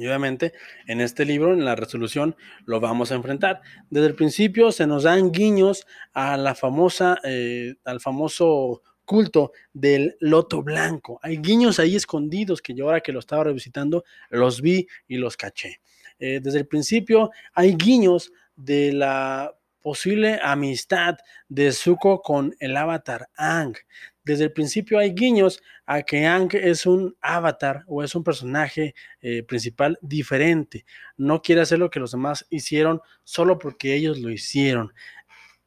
Y 0.00 0.06
obviamente 0.06 0.54
en 0.86 1.02
este 1.02 1.26
libro, 1.26 1.52
en 1.52 1.64
la 1.64 1.76
resolución, 1.76 2.34
lo 2.64 2.80
vamos 2.80 3.12
a 3.12 3.16
enfrentar. 3.16 3.60
Desde 3.90 4.06
el 4.06 4.14
principio 4.14 4.72
se 4.72 4.86
nos 4.86 5.02
dan 5.02 5.30
guiños 5.30 5.86
a 6.14 6.38
la 6.38 6.54
famosa, 6.54 7.18
eh, 7.22 7.74
al 7.84 8.00
famoso 8.00 8.82
culto 9.04 9.52
del 9.74 10.16
loto 10.20 10.62
blanco. 10.62 11.20
Hay 11.22 11.36
guiños 11.36 11.78
ahí 11.78 11.96
escondidos 11.96 12.62
que 12.62 12.74
yo 12.74 12.86
ahora 12.86 13.02
que 13.02 13.12
lo 13.12 13.18
estaba 13.18 13.44
revisitando 13.44 14.04
los 14.30 14.62
vi 14.62 14.86
y 15.06 15.18
los 15.18 15.36
caché. 15.36 15.82
Eh, 16.18 16.40
desde 16.42 16.60
el 16.60 16.66
principio 16.66 17.30
hay 17.52 17.74
guiños 17.74 18.32
de 18.56 18.94
la 18.94 19.54
posible 19.82 20.38
amistad 20.42 21.18
de 21.48 21.72
Zuko 21.72 22.22
con 22.22 22.54
el 22.58 22.74
avatar 22.74 23.28
Ang 23.36 23.76
desde 24.24 24.44
el 24.44 24.52
principio 24.52 24.98
hay 24.98 25.12
guiños 25.12 25.62
a 25.86 26.02
que 26.02 26.26
Ang 26.26 26.50
es 26.54 26.86
un 26.86 27.16
avatar 27.20 27.84
o 27.86 28.02
es 28.02 28.14
un 28.14 28.22
personaje 28.22 28.94
eh, 29.20 29.42
principal 29.42 29.98
diferente. 30.02 30.84
No 31.16 31.42
quiere 31.42 31.62
hacer 31.62 31.78
lo 31.78 31.90
que 31.90 32.00
los 32.00 32.12
demás 32.12 32.46
hicieron 32.50 33.00
solo 33.24 33.58
porque 33.58 33.94
ellos 33.94 34.18
lo 34.18 34.30
hicieron. 34.30 34.92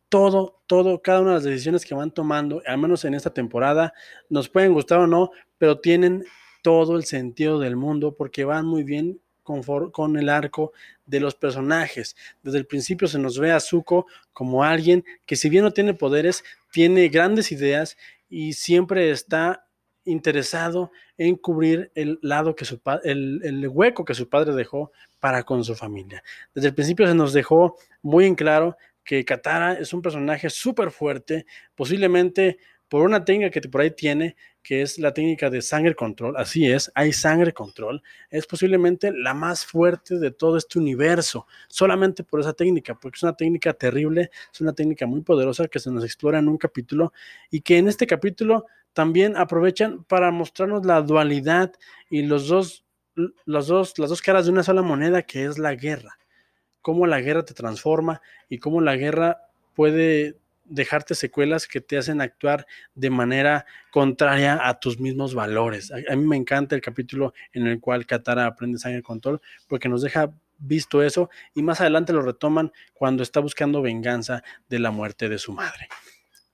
Todo, 0.09 0.61
todo, 0.67 1.01
cada 1.01 1.21
una 1.21 1.31
de 1.31 1.35
las 1.35 1.43
decisiones 1.43 1.85
que 1.85 1.95
van 1.95 2.11
tomando, 2.11 2.61
al 2.67 2.77
menos 2.77 3.03
en 3.05 3.15
esta 3.15 3.33
temporada, 3.33 3.93
nos 4.29 4.47
pueden 4.47 4.73
gustar 4.73 4.99
o 4.99 5.07
no, 5.07 5.31
pero 5.57 5.79
tienen 5.79 6.23
todo 6.61 6.95
el 6.95 7.05
sentido 7.05 7.59
del 7.59 7.75
mundo 7.75 8.15
porque 8.15 8.45
van 8.45 8.65
muy 8.65 8.83
bien 8.83 9.19
con, 9.43 10.17
el 10.17 10.29
arco 10.29 10.71
de 11.05 11.19
los 11.19 11.35
personajes. 11.35 12.15
Desde 12.41 12.57
el 12.57 12.65
principio 12.65 13.07
se 13.07 13.19
nos 13.19 13.37
ve 13.37 13.51
a 13.51 13.59
Zuko 13.59 14.07
como 14.31 14.63
alguien 14.63 15.03
que 15.25 15.35
si 15.35 15.49
bien 15.49 15.63
no 15.63 15.71
tiene 15.71 15.93
poderes, 15.93 16.43
tiene 16.71 17.09
grandes 17.09 17.51
ideas 17.51 17.97
y 18.33 18.53
siempre 18.53 19.11
está 19.11 19.67
interesado 20.05 20.91
en 21.17 21.35
cubrir 21.35 21.91
el 21.93 22.17
lado 22.23 22.55
que 22.55 22.65
su 22.65 22.81
el, 23.03 23.39
el 23.43 23.67
hueco 23.67 24.03
que 24.03 24.15
su 24.15 24.27
padre 24.27 24.55
dejó 24.55 24.91
para 25.19 25.43
con 25.43 25.63
su 25.63 25.75
familia. 25.75 26.23
Desde 26.55 26.69
el 26.69 26.73
principio 26.73 27.05
se 27.05 27.13
nos 27.13 27.31
dejó 27.31 27.77
muy 28.01 28.25
en 28.25 28.33
claro 28.33 28.75
que 29.03 29.23
Katara 29.23 29.73
es 29.73 29.93
un 29.93 30.01
personaje 30.01 30.49
súper 30.49 30.89
fuerte, 30.89 31.45
posiblemente 31.75 32.57
por 32.93 33.01
una 33.01 33.25
técnica 33.25 33.49
que 33.49 33.67
por 33.67 33.81
ahí 33.81 33.89
tiene, 33.89 34.35
que 34.61 34.83
es 34.83 34.99
la 34.99 35.11
técnica 35.11 35.49
de 35.49 35.63
sangre 35.63 35.95
control. 35.95 36.37
Así 36.37 36.69
es, 36.69 36.91
hay 36.93 37.11
sangre 37.11 37.51
control. 37.51 38.03
Es 38.29 38.45
posiblemente 38.45 39.11
la 39.11 39.33
más 39.33 39.65
fuerte 39.65 40.19
de 40.19 40.29
todo 40.29 40.57
este 40.57 40.77
universo, 40.77 41.47
solamente 41.69 42.23
por 42.23 42.39
esa 42.39 42.53
técnica, 42.53 42.93
porque 42.93 43.15
es 43.15 43.23
una 43.23 43.35
técnica 43.35 43.73
terrible, 43.73 44.29
es 44.53 44.61
una 44.61 44.73
técnica 44.73 45.07
muy 45.07 45.21
poderosa 45.21 45.67
que 45.67 45.79
se 45.79 45.89
nos 45.89 46.03
explora 46.03 46.37
en 46.37 46.47
un 46.47 46.59
capítulo 46.59 47.13
y 47.49 47.61
que 47.61 47.79
en 47.79 47.87
este 47.87 48.05
capítulo 48.05 48.67
también 48.93 49.37
aprovechan 49.37 50.03
para 50.03 50.29
mostrarnos 50.29 50.85
la 50.85 51.01
dualidad 51.01 51.73
y 52.11 52.21
los 52.21 52.47
dos, 52.47 52.85
los 53.15 53.65
dos, 53.65 53.97
las 53.97 54.11
dos 54.11 54.21
caras 54.21 54.45
de 54.45 54.51
una 54.51 54.61
sola 54.61 54.83
moneda 54.83 55.23
que 55.23 55.45
es 55.45 55.57
la 55.57 55.73
guerra. 55.73 56.19
Cómo 56.83 57.07
la 57.07 57.21
guerra 57.21 57.43
te 57.43 57.55
transforma 57.55 58.21
y 58.49 58.59
cómo 58.59 58.81
la 58.81 58.95
guerra 58.97 59.49
puede 59.73 60.42
dejarte 60.65 61.15
secuelas 61.15 61.67
que 61.67 61.81
te 61.81 61.97
hacen 61.97 62.21
actuar 62.21 62.65
de 62.95 63.09
manera 63.09 63.65
contraria 63.91 64.67
a 64.67 64.79
tus 64.79 64.99
mismos 64.99 65.33
valores. 65.33 65.91
A, 65.91 66.15
mí 66.15 66.25
me 66.25 66.37
encanta 66.37 66.75
el 66.75 66.81
capítulo 66.81 67.33
en 67.51 67.67
el 67.67 67.79
cual 67.79 68.05
Katara 68.05 68.45
aprende 68.45 68.79
sangre 68.79 69.03
control 69.03 69.41
porque 69.67 69.89
nos 69.89 70.01
deja 70.01 70.33
visto 70.57 71.03
eso 71.03 71.29
y 71.53 71.61
más 71.61 71.81
adelante 71.81 72.13
lo 72.13 72.21
retoman 72.21 72.71
cuando 72.93 73.23
está 73.23 73.39
buscando 73.39 73.81
venganza 73.81 74.43
de 74.69 74.79
la 74.79 74.91
muerte 74.91 75.29
de 75.29 75.37
su 75.37 75.51
madre. 75.51 75.87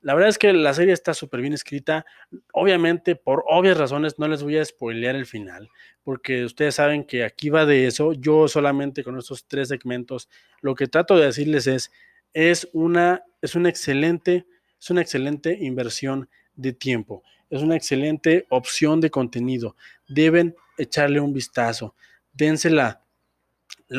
La 0.02 0.14
verdad 0.14 0.30
es 0.30 0.38
que 0.38 0.54
la 0.54 0.74
serie 0.74 0.94
está 0.94 1.14
súper 1.14 1.42
bien 1.42 1.52
escrita. 1.52 2.06
Obviamente, 2.54 3.18
por 3.18 3.44
obvias 3.48 3.78
razones, 3.78 4.18
no 4.18 4.30
les 4.30 4.44
voy 4.44 4.58
a 4.58 4.64
spoilear 4.64 5.16
el 5.16 5.26
final, 5.26 5.70
porque 6.04 6.46
ustedes 6.46 6.76
saben 6.76 7.04
que 7.04 7.26
aquí 7.26 7.50
va 7.50 7.66
de 7.66 7.86
eso. 7.86 8.14
Yo 8.14 8.48
solamente 8.48 9.04
con 9.04 9.18
estos 9.18 9.46
tres 9.46 9.68
segmentos, 9.68 10.30
lo 10.62 10.74
que 10.74 10.88
trato 10.88 11.18
de 11.18 11.26
decirles 11.26 11.68
es, 11.68 11.92
es 12.34 12.70
una, 12.74 13.24
es 13.42 13.56
una 13.56 13.70
excelente, 13.70 14.46
es 14.80 14.90
una 14.90 15.02
excelente 15.02 15.58
inversión 15.60 16.30
de 16.56 16.74
tiempo. 16.74 17.24
Es 17.50 17.62
una 17.62 17.76
excelente 17.76 18.46
opción 18.50 19.02
de 19.02 19.10
contenido. 19.10 19.76
Deben 20.08 20.56
echarle 20.78 21.20
un 21.20 21.34
vistazo. 21.34 21.96
Dense 22.34 22.70
la, 22.70 23.04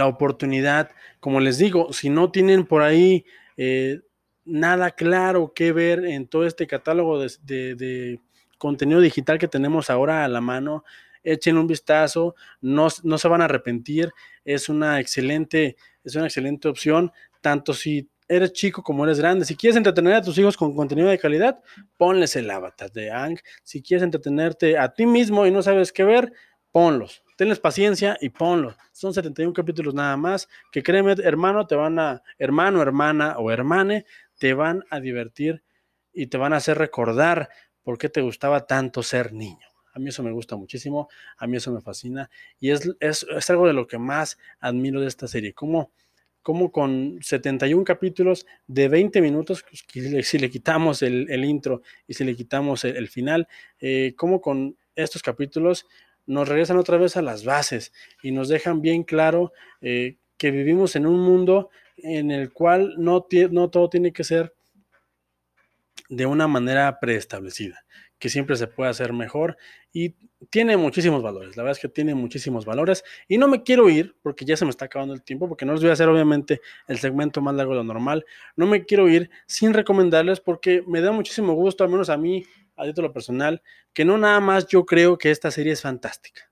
oportunidad. 0.05 0.91
Como 1.19 1.41
les 1.41 1.59
digo, 1.59 1.93
si 1.93 2.11
no 2.11 2.31
tienen 2.31 2.65
por 2.65 2.83
ahí 2.83 3.25
eh, 3.57 4.01
nada 4.45 4.93
claro 4.93 5.53
que 5.53 5.73
ver 5.73 6.05
en 6.05 6.29
todo 6.29 6.47
este 6.47 6.67
catálogo 6.67 7.19
de, 7.19 7.75
de, 7.75 8.21
contenido 8.57 9.01
digital 9.01 9.39
que 9.39 9.49
tenemos 9.49 9.91
ahora 9.91 10.25
a 10.25 10.29
la 10.29 10.41
mano, 10.41 10.85
echen 11.25 11.57
un 11.57 11.67
vistazo, 11.67 12.35
no, 12.61 12.89
no, 13.03 13.19
se 13.19 13.29
van 13.29 13.41
a 13.41 13.47
arrepentir, 13.47 14.13
es 14.45 14.69
una 14.69 15.01
excelente, 15.01 15.77
es 16.05 16.15
una 16.15 16.27
excelente 16.27 16.69
opción, 16.69 17.11
tanto 17.41 17.73
si 17.73 18.09
eres 18.31 18.53
chico 18.53 18.83
como 18.83 19.05
eres 19.05 19.19
grande. 19.19 19.45
Si 19.45 19.57
quieres 19.57 19.77
entretener 19.77 20.15
a 20.15 20.23
tus 20.23 20.39
hijos 20.39 20.57
con 20.57 20.75
contenido 20.75 21.09
de 21.09 21.19
calidad, 21.19 21.61
ponles 21.97 22.37
el 22.37 22.49
avatar 22.49 22.91
de 22.93 23.11
Ang. 23.11 23.39
Si 23.65 23.83
quieres 23.83 24.05
entretenerte 24.05 24.79
a 24.79 24.93
ti 24.95 25.05
mismo 25.05 25.47
y 25.47 25.51
no 25.51 25.63
sabes 25.63 25.93
qué 25.93 26.05
ver, 26.05 26.33
ponlos. 26.71 27.25
tenles 27.37 27.59
paciencia 27.59 28.17
y 28.21 28.29
ponlo. 28.29 28.77
Son 28.93 29.13
71 29.13 29.53
capítulos 29.53 29.95
nada 29.95 30.17
más, 30.17 30.49
que 30.71 30.83
créeme, 30.83 31.17
hermano, 31.25 31.67
te 31.67 31.75
van 31.75 31.99
a, 31.99 32.23
hermano, 32.39 32.81
hermana 32.81 33.37
o 33.39 33.51
hermane, 33.51 34.07
te 34.39 34.55
van 34.55 34.85
a 34.91 35.01
divertir 35.01 35.65
y 36.13 36.29
te 36.29 36.39
van 36.39 36.53
a 36.53 36.57
hacer 36.57 36.79
recordar 36.79 37.49
por 37.83 37.99
qué 37.99 38.09
te 38.09 38.21
gustaba 38.21 38.67
tanto 38.67 39.03
ser 39.03 39.33
niño. 39.33 39.67
A 39.93 39.99
mí 39.99 40.11
eso 40.11 40.23
me 40.23 40.31
gusta 40.31 40.55
muchísimo, 40.55 41.09
a 41.37 41.49
mí 41.49 41.57
eso 41.57 41.73
me 41.73 41.81
fascina 41.81 42.31
y 42.61 42.71
es, 42.71 42.89
es, 43.01 43.27
es 43.29 43.51
algo 43.51 43.67
de 43.67 43.73
lo 43.73 43.89
que 43.89 43.99
más 43.99 44.39
admiro 44.61 45.01
de 45.01 45.09
esta 45.09 45.27
serie, 45.27 45.53
cómo, 45.53 45.91
cómo 46.43 46.73
con 46.73 47.19
71 47.21 47.85
capítulos 47.85 48.47
de 48.67 48.89
20 48.89 49.21
minutos, 49.21 49.63
pues, 49.63 50.27
si 50.27 50.39
le 50.39 50.51
quitamos 50.51 51.03
el, 51.03 51.45
intro 51.45 51.83
y 52.07 52.15
si 52.15 52.25
le 52.25 52.35
quitamos 52.35 52.85
el, 52.85 53.09
final, 53.09 53.49
eh, 53.81 54.15
cómo 54.17 54.41
con 54.41 54.77
estos 54.95 55.23
capítulos 55.23 55.87
nos 56.27 56.49
regresan 56.49 56.77
otra 56.77 56.97
vez 56.97 57.17
a 57.17 57.23
las 57.23 57.45
bases 57.45 57.93
y 58.23 58.31
nos 58.31 58.49
dejan 58.49 58.81
bien 58.81 59.03
claro 59.03 59.53
eh, 59.81 60.17
que 60.37 60.51
vivimos 60.51 60.97
en 60.97 61.07
un 61.07 61.21
mundo 61.21 61.71
en 61.97 62.31
el 62.31 62.53
cual 62.53 62.95
no, 62.99 63.27
no 63.51 63.71
todo 63.71 63.91
tiene 63.91 64.13
que 64.13 64.25
ser 64.25 64.55
de 66.09 66.27
una 66.27 66.49
manera 66.49 66.99
preestablecida, 66.99 67.85
que 68.19 68.29
siempre 68.29 68.57
se 68.57 68.67
puede 68.67 68.91
hacer 68.91 69.13
mejor 69.13 69.57
y 69.93 70.15
tiene 70.49 70.77
muchísimos 70.77 71.23
valores. 71.23 71.57
La 71.57 71.63
verdad 71.63 71.77
es 71.77 71.83
que 71.83 71.89
tiene 71.89 72.15
muchísimos 72.15 72.65
valores 72.65 73.05
y 73.29 73.37
no 73.37 73.49
me 73.49 73.63
quiero 73.63 73.91
ir 73.91 74.17
porque 74.23 74.45
ya 74.45 74.57
se 74.57 74.65
me 74.65 74.71
está 74.71 74.87
acabando 74.87 75.13
el 75.13 75.23
tiempo, 75.23 75.49
porque 75.49 75.67
no 75.67 75.73
les 75.73 75.83
voy 75.83 75.91
a 75.91 75.93
hacer 75.93 76.09
obviamente 76.09 76.61
el 76.89 76.99
segmento 76.99 77.43
más 77.43 77.55
largo 77.55 77.73
de 77.73 77.79
lo 77.79 77.85
normal. 77.85 78.25
No 78.57 78.67
me 78.67 78.85
quiero 78.87 79.09
ir 79.09 79.31
sin 79.47 79.75
recomendarles 79.75 80.41
porque 80.41 80.83
me 80.87 81.01
da 81.01 81.13
muchísimo 81.13 81.53
gusto, 81.55 81.85
al 81.85 81.91
menos 81.91 82.09
a 82.09 82.17
mí, 82.17 82.45
a 82.77 82.85
título 82.85 83.13
personal, 83.13 83.63
que 83.93 84.05
no 84.05 84.17
nada 84.17 84.41
más 84.41 84.67
yo 84.67 84.87
creo 84.87 85.19
que 85.19 85.31
esta 85.31 85.51
serie 85.51 85.73
es 85.73 85.83
fantástica. 85.83 86.51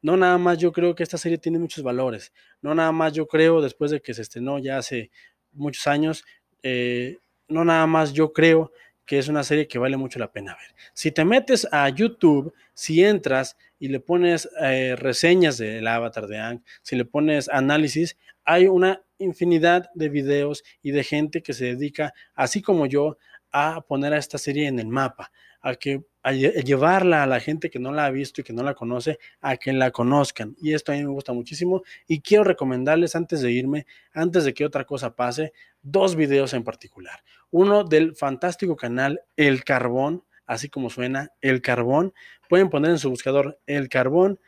No 0.00 0.16
nada 0.16 0.38
más 0.38 0.58
yo 0.58 0.72
creo 0.72 0.94
que 0.94 1.02
esta 1.02 1.18
serie 1.18 1.38
tiene 1.38 1.58
muchos 1.58 1.82
valores. 1.82 2.32
No 2.62 2.74
nada 2.74 2.92
más 2.92 3.12
yo 3.12 3.26
creo, 3.26 3.60
después 3.60 3.90
de 3.90 4.00
que 4.00 4.14
se 4.14 4.22
estrenó 4.22 4.58
ya 4.58 4.78
hace 4.78 5.10
muchos 5.52 5.86
años, 5.86 6.24
eh, 6.62 7.18
no 7.48 7.64
nada 7.64 7.86
más 7.86 8.12
yo 8.12 8.32
creo 8.32 8.70
que 9.08 9.18
es 9.18 9.28
una 9.28 9.42
serie 9.42 9.66
que 9.66 9.78
vale 9.78 9.96
mucho 9.96 10.18
la 10.18 10.30
pena 10.30 10.54
ver. 10.54 10.76
Si 10.92 11.10
te 11.10 11.24
metes 11.24 11.66
a 11.72 11.88
YouTube, 11.88 12.52
si 12.74 13.02
entras 13.02 13.56
y 13.78 13.88
le 13.88 14.00
pones 14.00 14.46
eh, 14.60 14.96
reseñas 14.96 15.56
del 15.56 15.86
avatar 15.88 16.26
de 16.26 16.38
Ang, 16.38 16.60
si 16.82 16.94
le 16.94 17.06
pones 17.06 17.48
análisis, 17.48 18.18
hay 18.44 18.66
una 18.66 19.02
infinidad 19.16 19.88
de 19.94 20.10
videos 20.10 20.62
y 20.82 20.90
de 20.90 21.04
gente 21.04 21.42
que 21.42 21.54
se 21.54 21.64
dedica, 21.64 22.12
así 22.34 22.60
como 22.60 22.84
yo, 22.84 23.16
a 23.50 23.80
poner 23.80 24.12
a 24.12 24.18
esta 24.18 24.36
serie 24.36 24.66
en 24.66 24.78
el 24.78 24.88
mapa, 24.88 25.32
a 25.62 25.74
que 25.74 26.02
llevarla 26.32 27.22
a 27.22 27.26
la 27.26 27.40
gente 27.40 27.70
que 27.70 27.78
no 27.78 27.92
la 27.92 28.06
ha 28.06 28.10
visto 28.10 28.40
y 28.40 28.44
que 28.44 28.52
no 28.52 28.62
la 28.62 28.74
conoce, 28.74 29.18
a 29.40 29.56
que 29.56 29.72
la 29.72 29.90
conozcan. 29.90 30.56
Y 30.60 30.74
esto 30.74 30.92
a 30.92 30.94
mí 30.94 31.02
me 31.02 31.10
gusta 31.10 31.32
muchísimo 31.32 31.82
y 32.06 32.20
quiero 32.20 32.44
recomendarles 32.44 33.16
antes 33.16 33.40
de 33.40 33.52
irme, 33.52 33.86
antes 34.12 34.44
de 34.44 34.54
que 34.54 34.64
otra 34.64 34.84
cosa 34.84 35.14
pase, 35.14 35.52
dos 35.82 36.16
videos 36.16 36.54
en 36.54 36.64
particular. 36.64 37.22
Uno 37.50 37.84
del 37.84 38.14
fantástico 38.14 38.76
canal 38.76 39.22
El 39.36 39.64
Carbón, 39.64 40.24
así 40.46 40.68
como 40.68 40.90
suena, 40.90 41.30
El 41.40 41.62
Carbón. 41.62 42.12
Pueden 42.48 42.70
poner 42.70 42.92
en 42.92 42.98
su 42.98 43.10
buscador 43.10 43.58
El 43.66 43.88
Carbón, 43.88 44.40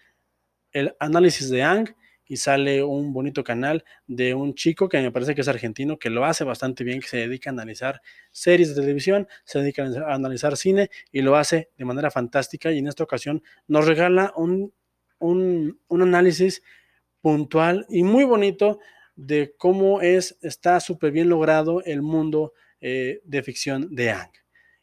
el 0.72 0.94
análisis 1.00 1.50
de 1.50 1.62
Ang 1.62 1.94
y 2.30 2.36
sale 2.36 2.84
un 2.84 3.12
bonito 3.12 3.42
canal 3.42 3.84
de 4.06 4.34
un 4.34 4.54
chico 4.54 4.88
que 4.88 5.00
me 5.02 5.10
parece 5.10 5.34
que 5.34 5.40
es 5.40 5.48
argentino, 5.48 5.98
que 5.98 6.10
lo 6.10 6.24
hace 6.24 6.44
bastante 6.44 6.84
bien, 6.84 7.00
que 7.00 7.08
se 7.08 7.16
dedica 7.16 7.50
a 7.50 7.52
analizar 7.52 8.00
series 8.30 8.68
de 8.68 8.80
televisión, 8.80 9.26
se 9.44 9.58
dedica 9.58 9.82
a 9.82 10.14
analizar 10.14 10.56
cine 10.56 10.90
y 11.10 11.22
lo 11.22 11.34
hace 11.34 11.70
de 11.76 11.84
manera 11.84 12.08
fantástica 12.12 12.70
y 12.70 12.78
en 12.78 12.86
esta 12.86 13.02
ocasión 13.02 13.42
nos 13.66 13.84
regala 13.88 14.32
un, 14.36 14.72
un, 15.18 15.80
un 15.88 16.02
análisis 16.02 16.62
puntual 17.20 17.84
y 17.88 18.04
muy 18.04 18.22
bonito 18.22 18.78
de 19.16 19.52
cómo 19.58 20.00
es, 20.00 20.38
está 20.40 20.78
súper 20.78 21.10
bien 21.10 21.28
logrado 21.28 21.82
el 21.82 22.00
mundo 22.00 22.52
eh, 22.80 23.22
de 23.24 23.42
ficción 23.42 23.92
de 23.92 24.12
Ang 24.12 24.39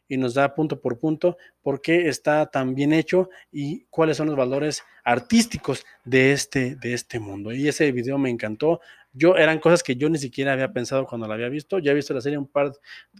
y 0.08 0.16
nos 0.16 0.34
da 0.34 0.54
punto 0.54 0.80
por 0.80 0.98
punto 0.98 1.36
por 1.62 1.80
qué 1.80 2.08
está 2.08 2.46
tan 2.46 2.74
bien 2.74 2.92
hecho 2.92 3.28
y 3.52 3.84
cuáles 3.90 4.16
son 4.16 4.26
los 4.26 4.36
valores 4.36 4.82
artísticos 5.04 5.84
de 6.04 6.32
este, 6.32 6.76
de 6.76 6.94
este 6.94 7.20
mundo. 7.20 7.52
Y 7.52 7.68
ese 7.68 7.92
video 7.92 8.18
me 8.18 8.30
encantó. 8.30 8.80
Yo 9.12 9.36
eran 9.36 9.58
cosas 9.58 9.82
que 9.82 9.96
yo 9.96 10.08
ni 10.08 10.18
siquiera 10.18 10.52
había 10.52 10.72
pensado 10.72 11.06
cuando 11.06 11.28
la 11.28 11.34
había 11.34 11.48
visto. 11.48 11.78
Ya 11.78 11.92
he 11.92 11.94
visto 11.94 12.14
la 12.14 12.20
serie 12.20 12.38
un 12.38 12.46
par, 12.46 12.72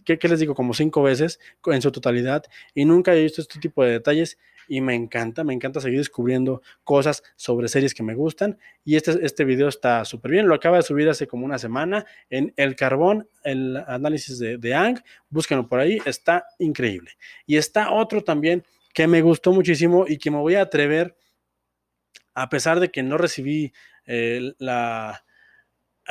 ¿qué, 0.05 0.17
qué 0.17 0.27
les 0.27 0.39
digo? 0.39 0.55
Como 0.55 0.73
cinco 0.73 1.03
veces 1.03 1.39
en 1.65 1.81
su 1.81 1.91
totalidad 1.91 2.43
y 2.73 2.85
nunca 2.85 3.15
he 3.15 3.23
visto 3.23 3.41
este 3.41 3.59
tipo 3.59 3.83
de 3.83 3.91
detalles 3.91 4.37
y 4.69 4.81
me 4.81 4.95
encanta, 4.95 5.43
me 5.43 5.53
encanta 5.53 5.81
seguir 5.81 5.97
descubriendo 5.97 6.61
cosas 6.83 7.23
sobre 7.35 7.67
series 7.67 7.93
que 7.93 8.03
me 8.03 8.13
gustan 8.13 8.57
y 8.85 8.95
este, 8.95 9.17
este 9.25 9.43
video 9.43 9.67
está 9.67 10.05
súper 10.05 10.31
bien, 10.31 10.47
lo 10.47 10.55
acaba 10.55 10.77
de 10.77 10.83
subir 10.83 11.09
hace 11.09 11.27
como 11.27 11.45
una 11.45 11.57
semana 11.57 12.05
en 12.29 12.53
El 12.55 12.75
Carbón, 12.75 13.27
el 13.43 13.77
análisis 13.87 14.39
de, 14.39 14.57
de 14.57 14.75
Ang, 14.75 15.01
búsquenlo 15.29 15.67
por 15.67 15.79
ahí, 15.79 15.99
está 16.05 16.45
increíble. 16.59 17.11
Y 17.45 17.57
está 17.57 17.91
otro 17.91 18.23
también 18.23 18.63
que 18.93 19.07
me 19.07 19.21
gustó 19.21 19.51
muchísimo 19.51 20.05
y 20.07 20.17
que 20.17 20.31
me 20.31 20.37
voy 20.37 20.55
a 20.55 20.61
atrever, 20.61 21.15
a 22.33 22.49
pesar 22.49 22.79
de 22.79 22.89
que 22.89 23.03
no 23.03 23.17
recibí 23.17 23.73
eh, 24.05 24.53
la... 24.59 25.23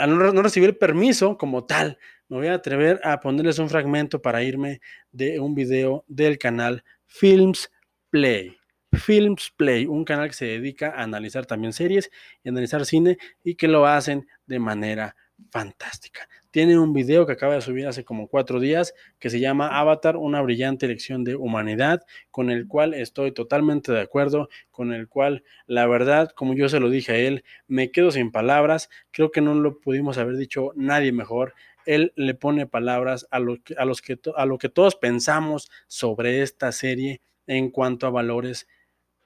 No, 0.06 0.42
recibí 0.42 0.64
el 0.64 0.76
permiso 0.76 1.36
como 1.36 1.64
tal, 1.64 1.98
me 2.28 2.36
voy 2.36 2.46
a 2.46 2.54
atrever 2.54 3.00
a 3.02 3.18
ponerles 3.18 3.58
un 3.58 3.68
fragmento 3.68 4.22
para 4.22 4.44
irme 4.44 4.80
de 5.10 5.40
un 5.40 5.56
video 5.56 6.04
del 6.06 6.38
canal 6.38 6.84
Films 7.06 7.70
Play. 8.10 8.56
Films 8.92 9.52
Play, 9.56 9.86
un 9.86 10.04
canal 10.04 10.28
que 10.28 10.34
se 10.34 10.46
dedica 10.46 10.88
a 10.90 11.02
analizar 11.02 11.44
también 11.44 11.74
series 11.74 12.10
y 12.42 12.48
analizar 12.48 12.86
cine 12.86 13.18
y 13.44 13.54
que 13.54 13.68
lo 13.68 13.86
hacen 13.86 14.26
de 14.46 14.58
manera 14.58 15.14
fantástica. 15.50 16.28
Tiene 16.50 16.78
un 16.78 16.92
video 16.94 17.26
que 17.26 17.32
acaba 17.32 17.54
de 17.54 17.60
subir 17.60 17.86
hace 17.86 18.04
como 18.04 18.28
cuatro 18.28 18.60
días 18.60 18.94
que 19.18 19.28
se 19.28 19.40
llama 19.40 19.78
Avatar, 19.78 20.16
una 20.16 20.40
brillante 20.40 20.86
elección 20.86 21.22
de 21.22 21.36
humanidad, 21.36 22.02
con 22.30 22.50
el 22.50 22.66
cual 22.66 22.94
estoy 22.94 23.32
totalmente 23.32 23.92
de 23.92 24.00
acuerdo, 24.00 24.48
con 24.70 24.92
el 24.92 25.08
cual 25.08 25.44
la 25.66 25.86
verdad, 25.86 26.30
como 26.34 26.54
yo 26.54 26.68
se 26.68 26.80
lo 26.80 26.88
dije 26.88 27.12
a 27.12 27.16
él, 27.16 27.44
me 27.66 27.90
quedo 27.90 28.10
sin 28.10 28.32
palabras, 28.32 28.88
creo 29.10 29.30
que 29.30 29.42
no 29.42 29.54
lo 29.54 29.80
pudimos 29.80 30.16
haber 30.16 30.36
dicho 30.36 30.72
nadie 30.74 31.12
mejor. 31.12 31.54
Él 31.84 32.12
le 32.16 32.34
pone 32.34 32.66
palabras 32.66 33.26
a 33.30 33.38
lo 33.38 33.62
que, 33.62 33.74
a 33.74 33.84
los 33.84 34.00
que, 34.00 34.18
a 34.34 34.46
lo 34.46 34.58
que 34.58 34.70
todos 34.70 34.96
pensamos 34.96 35.70
sobre 35.86 36.42
esta 36.42 36.72
serie 36.72 37.20
en 37.48 37.70
cuanto 37.70 38.06
a 38.06 38.10
valores 38.10 38.68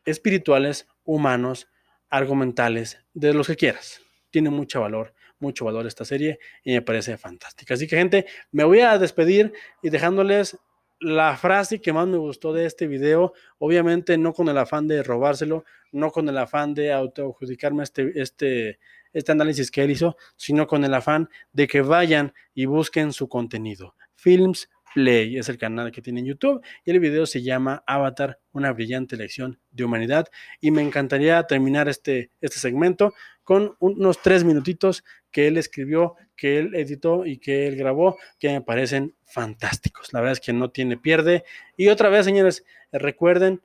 espirituales, 0.06 0.88
humanos, 1.04 1.68
argumentales, 2.08 2.98
de 3.12 3.34
los 3.34 3.46
que 3.46 3.56
quieras. 3.56 4.00
Tiene 4.30 4.48
mucho 4.48 4.80
valor, 4.80 5.12
mucho 5.38 5.66
valor 5.66 5.86
esta 5.86 6.06
serie 6.06 6.38
y 6.64 6.72
me 6.72 6.80
parece 6.82 7.18
fantástica. 7.18 7.74
Así 7.74 7.86
que 7.86 7.96
gente, 7.96 8.26
me 8.50 8.64
voy 8.64 8.80
a 8.80 8.98
despedir 8.98 9.52
y 9.82 9.90
dejándoles 9.90 10.58
la 11.00 11.36
frase 11.36 11.80
que 11.80 11.92
más 11.92 12.06
me 12.06 12.16
gustó 12.16 12.52
de 12.52 12.64
este 12.64 12.86
video, 12.86 13.32
obviamente 13.58 14.16
no 14.16 14.32
con 14.32 14.48
el 14.48 14.56
afán 14.56 14.86
de 14.86 15.02
robárselo, 15.02 15.64
no 15.90 16.10
con 16.12 16.28
el 16.28 16.38
afán 16.38 16.74
de 16.74 16.92
autoadjudicarme 16.92 17.82
este, 17.82 18.12
este, 18.14 18.78
este 19.12 19.32
análisis 19.32 19.70
que 19.70 19.82
él 19.82 19.90
hizo, 19.90 20.16
sino 20.36 20.66
con 20.68 20.84
el 20.84 20.94
afán 20.94 21.28
de 21.52 21.66
que 21.66 21.82
vayan 21.82 22.32
y 22.54 22.66
busquen 22.66 23.12
su 23.12 23.28
contenido. 23.28 23.96
Films 24.14 24.70
Play 24.94 25.38
es 25.38 25.48
el 25.48 25.58
canal 25.58 25.90
que 25.92 26.02
tiene 26.02 26.20
en 26.20 26.26
YouTube 26.26 26.62
y 26.84 26.90
el 26.90 27.00
video 27.00 27.26
se 27.26 27.42
llama 27.42 27.82
Avatar, 27.86 28.38
una 28.52 28.72
brillante 28.72 29.16
lección 29.16 29.58
de 29.70 29.84
humanidad. 29.84 30.28
Y 30.60 30.70
me 30.70 30.82
encantaría 30.82 31.42
terminar 31.44 31.88
este, 31.88 32.30
este 32.40 32.58
segmento 32.58 33.14
con 33.44 33.74
unos 33.80 34.20
tres 34.22 34.44
minutitos 34.44 35.04
que 35.30 35.48
él 35.48 35.56
escribió, 35.56 36.14
que 36.36 36.58
él 36.58 36.74
editó 36.74 37.26
y 37.26 37.38
que 37.38 37.66
él 37.66 37.76
grabó, 37.76 38.18
que 38.38 38.48
me 38.48 38.60
parecen 38.60 39.14
fantásticos. 39.24 40.12
La 40.12 40.20
verdad 40.20 40.34
es 40.34 40.40
que 40.40 40.52
no 40.52 40.70
tiene 40.70 40.96
pierde. 40.96 41.44
Y 41.76 41.88
otra 41.88 42.08
vez, 42.08 42.24
señores, 42.24 42.64
recuerden 42.92 43.62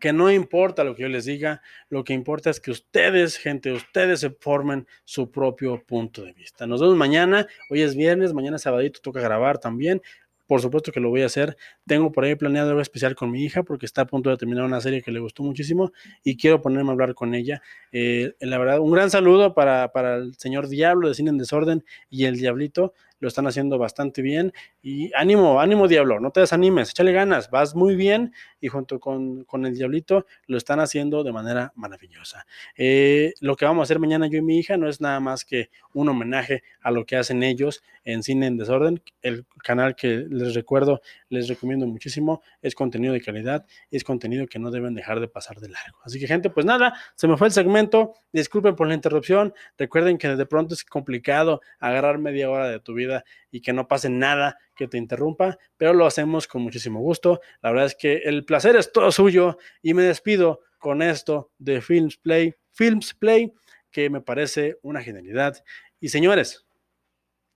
que 0.00 0.12
no 0.12 0.30
importa 0.30 0.84
lo 0.84 0.94
que 0.94 1.02
yo 1.02 1.08
les 1.08 1.26
diga, 1.26 1.62
lo 1.88 2.04
que 2.04 2.14
importa 2.14 2.50
es 2.50 2.60
que 2.60 2.70
ustedes, 2.70 3.36
gente, 3.36 3.72
ustedes 3.72 4.20
se 4.20 4.30
formen 4.30 4.86
su 5.04 5.30
propio 5.30 5.84
punto 5.84 6.24
de 6.24 6.32
vista. 6.32 6.66
Nos 6.66 6.80
vemos 6.80 6.96
mañana, 6.96 7.46
hoy 7.68 7.82
es 7.82 7.94
viernes, 7.94 8.32
mañana 8.32 8.58
sabadito 8.58 9.00
toca 9.00 9.20
grabar 9.20 9.58
también. 9.58 10.00
Por 10.46 10.60
supuesto 10.60 10.92
que 10.92 11.00
lo 11.00 11.08
voy 11.08 11.22
a 11.22 11.26
hacer. 11.26 11.56
Tengo 11.86 12.12
por 12.12 12.24
ahí 12.24 12.34
planeado 12.34 12.68
algo 12.68 12.82
especial 12.82 13.14
con 13.14 13.30
mi 13.30 13.42
hija 13.44 13.62
porque 13.62 13.86
está 13.86 14.02
a 14.02 14.06
punto 14.06 14.28
de 14.28 14.36
terminar 14.36 14.64
una 14.64 14.80
serie 14.80 15.02
que 15.02 15.10
le 15.10 15.18
gustó 15.20 15.42
muchísimo 15.42 15.90
y 16.22 16.36
quiero 16.36 16.60
ponerme 16.60 16.90
a 16.90 16.92
hablar 16.92 17.14
con 17.14 17.34
ella. 17.34 17.62
Eh, 17.92 18.34
la 18.40 18.58
verdad, 18.58 18.80
un 18.80 18.92
gran 18.92 19.10
saludo 19.10 19.54
para, 19.54 19.90
para 19.92 20.16
el 20.16 20.34
señor 20.34 20.68
Diablo 20.68 21.08
de 21.08 21.14
Cine 21.14 21.30
en 21.30 21.38
Desorden 21.38 21.84
y 22.10 22.26
el 22.26 22.36
Diablito 22.36 22.92
lo 23.24 23.28
están 23.28 23.46
haciendo 23.46 23.78
bastante 23.78 24.20
bien 24.20 24.52
y 24.82 25.10
ánimo, 25.14 25.58
ánimo 25.58 25.88
Diablo, 25.88 26.20
no 26.20 26.30
te 26.30 26.40
desanimes, 26.40 26.90
échale 26.90 27.10
ganas, 27.10 27.50
vas 27.50 27.74
muy 27.74 27.96
bien 27.96 28.34
y 28.60 28.68
junto 28.68 29.00
con, 29.00 29.46
el 29.64 29.74
Diablito 29.74 30.26
lo 30.46 30.58
están 30.58 30.78
haciendo 30.78 31.24
de 31.24 31.32
manera 31.32 31.72
maravillosa. 31.74 32.44
Eh, 32.76 33.32
lo 33.40 33.56
que 33.56 33.64
vamos 33.64 33.80
a 33.80 33.84
hacer 33.84 33.98
mañana 33.98 34.26
yo 34.26 34.38
y 34.38 34.42
mi 34.42 34.58
hija 34.58 34.76
no 34.76 34.90
es 34.90 35.00
nada 35.00 35.20
más 35.20 35.46
que 35.46 35.70
un 35.94 36.10
homenaje 36.10 36.62
a 36.82 36.90
lo 36.90 37.06
que 37.06 37.16
hacen 37.16 37.42
ellos 37.42 37.82
en 38.04 38.22
Cine 38.22 38.46
en 38.46 38.58
Desorden, 38.58 39.02
el 39.22 39.46
canal 39.62 39.96
que 39.96 40.26
les 40.28 40.54
recuerdo, 40.54 41.00
les 41.30 41.48
recomiendo 41.48 41.86
muchísimo, 41.86 42.42
es 42.60 42.74
contenido 42.74 43.14
de 43.14 43.22
calidad, 43.22 43.64
es 43.90 44.04
contenido 44.04 44.46
que 44.46 44.58
no 44.58 44.70
deben 44.70 44.94
dejar 44.94 45.20
de 45.20 45.28
pasar 45.28 45.60
de 45.60 45.70
largo. 45.70 45.98
Así 46.04 46.20
que 46.20 46.26
gente, 46.26 46.50
pues 46.50 46.66
nada, 46.66 46.94
se 47.14 47.26
me 47.26 47.38
fue 47.38 47.46
el 47.46 47.54
segmento, 47.54 48.12
disculpen 48.32 48.76
por 48.76 48.88
la 48.88 48.94
interrupción, 48.94 49.54
recuerden 49.78 50.18
que 50.18 50.28
de 50.28 50.46
pronto 50.46 50.74
es 50.74 50.84
complicado 50.84 51.62
agarrar 51.78 52.18
media 52.18 52.50
hora 52.50 52.68
de 52.68 52.80
tu 52.80 52.92
vida 52.94 53.13
y 53.50 53.60
que 53.60 53.72
no 53.72 53.86
pase 53.86 54.08
nada 54.08 54.58
que 54.74 54.88
te 54.88 54.98
interrumpa, 54.98 55.58
pero 55.76 55.92
lo 55.92 56.06
hacemos 56.06 56.48
con 56.48 56.62
muchísimo 56.62 57.00
gusto. 57.00 57.40
La 57.60 57.70
verdad 57.70 57.86
es 57.86 57.94
que 57.94 58.16
el 58.24 58.44
placer 58.44 58.74
es 58.76 58.90
todo 58.90 59.12
suyo 59.12 59.58
y 59.82 59.94
me 59.94 60.02
despido 60.02 60.60
con 60.78 61.02
esto 61.02 61.50
de 61.58 61.80
Films 61.80 62.16
Play, 62.16 62.54
Films 62.72 63.14
Play, 63.14 63.52
que 63.90 64.10
me 64.10 64.20
parece 64.20 64.78
una 64.82 65.02
genialidad. 65.02 65.62
Y 66.00 66.08
señores, 66.08 66.66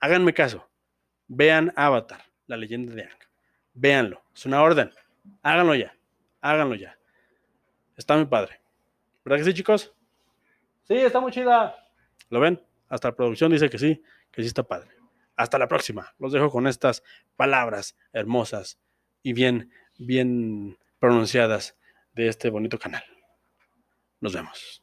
háganme 0.01 0.33
caso, 0.35 0.69
vean 1.27 1.73
Avatar, 1.75 2.23
la 2.47 2.57
leyenda 2.57 2.95
de 2.95 3.03
Ang. 3.03 3.19
Véanlo, 3.75 4.23
es 4.35 4.47
una 4.47 4.63
orden. 4.63 4.91
Háganlo 5.43 5.75
ya, 5.75 5.95
háganlo 6.41 6.75
ya. 6.75 6.99
Está 7.97 8.17
muy 8.17 8.27
padre. 8.27 8.61
¿Verdad 9.25 9.39
que 9.39 9.45
sí, 9.45 9.55
chicos? 9.55 9.93
Sí, 10.85 10.95
está 10.95 11.21
muy 11.21 11.33
chida. 11.33 11.77
¿Lo 12.31 12.41
ven? 12.41 12.63
Hasta 12.89 13.09
la 13.09 13.15
producción 13.15 13.53
dice 13.53 13.69
que 13.69 13.79
sí, 13.79 14.03
que 14.31 14.43
sí 14.43 14.49
está 14.49 14.63
padre. 14.63 14.89
Hasta 15.39 15.57
la 15.57 15.69
próxima. 15.69 16.15
Los 16.19 16.33
dejo 16.33 16.51
con 16.51 16.67
estas 16.67 17.05
palabras 17.37 17.97
hermosas 18.13 18.77
y 19.23 19.33
bien, 19.33 19.73
bien 19.97 20.77
pronunciadas 20.99 21.77
de 22.13 22.27
este 22.27 22.51
bonito 22.51 22.77
canal. 22.77 23.05
Nos 24.21 24.35
vemos. 24.35 24.83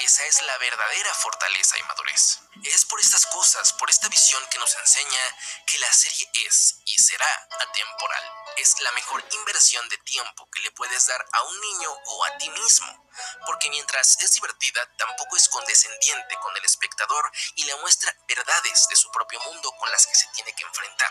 Esa 0.00 0.26
es 0.26 0.42
la 0.46 0.58
verdadera 0.58 1.12
fortaleza 1.12 1.76
y 1.78 1.82
madurez. 1.86 2.41
Es 2.60 2.84
por 2.84 3.00
estas 3.00 3.24
cosas, 3.26 3.72
por 3.72 3.88
esta 3.88 4.08
visión 4.08 4.44
que 4.50 4.58
nos 4.58 4.74
enseña 4.76 5.20
que 5.66 5.78
la 5.78 5.90
serie 5.92 6.30
es 6.46 6.76
y 6.84 6.98
será 6.98 7.48
atemporal. 7.60 8.22
Es 8.58 8.78
la 8.80 8.92
mejor 8.92 9.24
inversión 9.32 9.88
de 9.88 9.96
tiempo 9.98 10.48
que 10.50 10.60
le 10.60 10.70
puedes 10.72 11.06
dar 11.06 11.26
a 11.32 11.42
un 11.44 11.60
niño 11.60 11.90
o 11.90 12.24
a 12.26 12.36
ti 12.36 12.50
mismo, 12.50 13.08
porque 13.46 13.70
mientras 13.70 14.20
es 14.20 14.32
divertida, 14.32 14.86
tampoco 14.98 15.36
es 15.36 15.48
condescendiente 15.48 16.36
con 16.36 16.54
el 16.56 16.64
espectador 16.64 17.32
y 17.56 17.64
le 17.64 17.74
muestra 17.76 18.14
verdades 18.28 18.86
de 18.88 18.96
su 18.96 19.10
propio 19.10 19.40
mundo 19.40 19.72
con 19.78 19.90
las 19.90 20.06
que 20.06 20.14
se 20.14 20.28
tiene 20.34 20.54
que 20.54 20.64
enfrentar. 20.64 21.10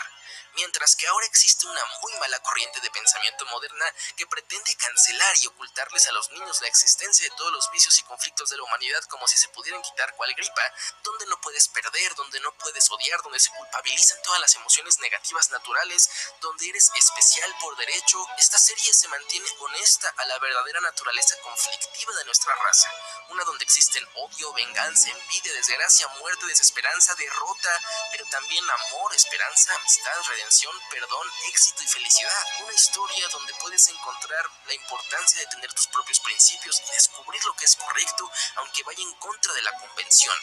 Mientras 0.53 0.95
que 0.95 1.07
ahora 1.07 1.25
existe 1.25 1.65
una 1.65 1.81
muy 2.01 2.13
mala 2.19 2.39
corriente 2.39 2.81
de 2.81 2.91
pensamiento 2.91 3.45
moderna 3.45 3.85
que 4.17 4.27
pretende 4.27 4.75
cancelar 4.75 5.35
y 5.41 5.47
ocultarles 5.47 6.07
a 6.07 6.11
los 6.11 6.29
niños 6.31 6.61
la 6.61 6.67
existencia 6.67 7.27
de 7.29 7.35
todos 7.35 7.51
los 7.53 7.71
vicios 7.71 7.97
y 7.99 8.03
conflictos 8.03 8.49
de 8.49 8.57
la 8.57 8.63
humanidad 8.63 9.01
como 9.05 9.27
si 9.27 9.37
se 9.37 9.47
pudieran 9.49 9.81
quitar 9.81 10.13
cual 10.15 10.33
gripa, 10.33 10.73
donde 11.03 11.25
no 11.31 11.39
puedes 11.39 11.69
perder, 11.69 12.13
donde 12.15 12.41
no 12.41 12.51
puedes 12.55 12.91
odiar, 12.91 13.21
donde 13.23 13.39
se 13.39 13.49
culpabilizan 13.51 14.21
todas 14.21 14.41
las 14.41 14.53
emociones 14.55 14.99
negativas 14.99 15.49
naturales, 15.49 16.09
donde 16.41 16.67
eres 16.67 16.91
especial 16.93 17.55
por 17.61 17.75
derecho, 17.77 18.19
esta 18.37 18.59
serie 18.59 18.93
se 18.93 19.07
mantiene 19.07 19.47
honesta 19.59 20.13
a 20.17 20.25
la 20.25 20.37
verdadera 20.39 20.81
naturaleza 20.81 21.35
conflictiva 21.41 22.13
de 22.15 22.25
nuestra 22.25 22.53
raza, 22.53 22.91
una 23.29 23.45
donde 23.45 23.63
existen 23.63 24.05
odio, 24.15 24.51
venganza, 24.53 25.09
envidia, 25.09 25.53
desgracia, 25.53 26.07
muerte, 26.19 26.45
desesperanza, 26.47 27.15
derrota, 27.15 27.79
pero 28.11 28.25
también 28.25 28.65
amor, 28.69 29.15
esperanza, 29.15 29.73
amistad, 29.75 30.21
redención, 30.27 30.75
perdón, 30.89 31.31
éxito 31.47 31.81
y 31.81 31.87
felicidad. 31.87 32.45
Una 32.59 32.73
historia 32.73 33.29
donde 33.29 33.53
puedes 33.61 33.87
encontrar 33.87 34.45
la 34.65 34.73
importancia 34.73 35.39
de 35.39 35.47
tener 35.47 35.73
tus 35.73 35.87
propios 35.87 36.19
principios 36.19 36.81
y 36.89 36.91
descubrir 36.91 37.41
lo 37.45 37.55
que 37.55 37.65
es 37.65 37.75
correcto, 37.77 38.29
aunque 38.55 38.83
vaya 38.83 39.01
en 39.01 39.13
contra 39.13 39.53
de 39.53 39.61
la 39.61 39.71
convención, 39.79 40.35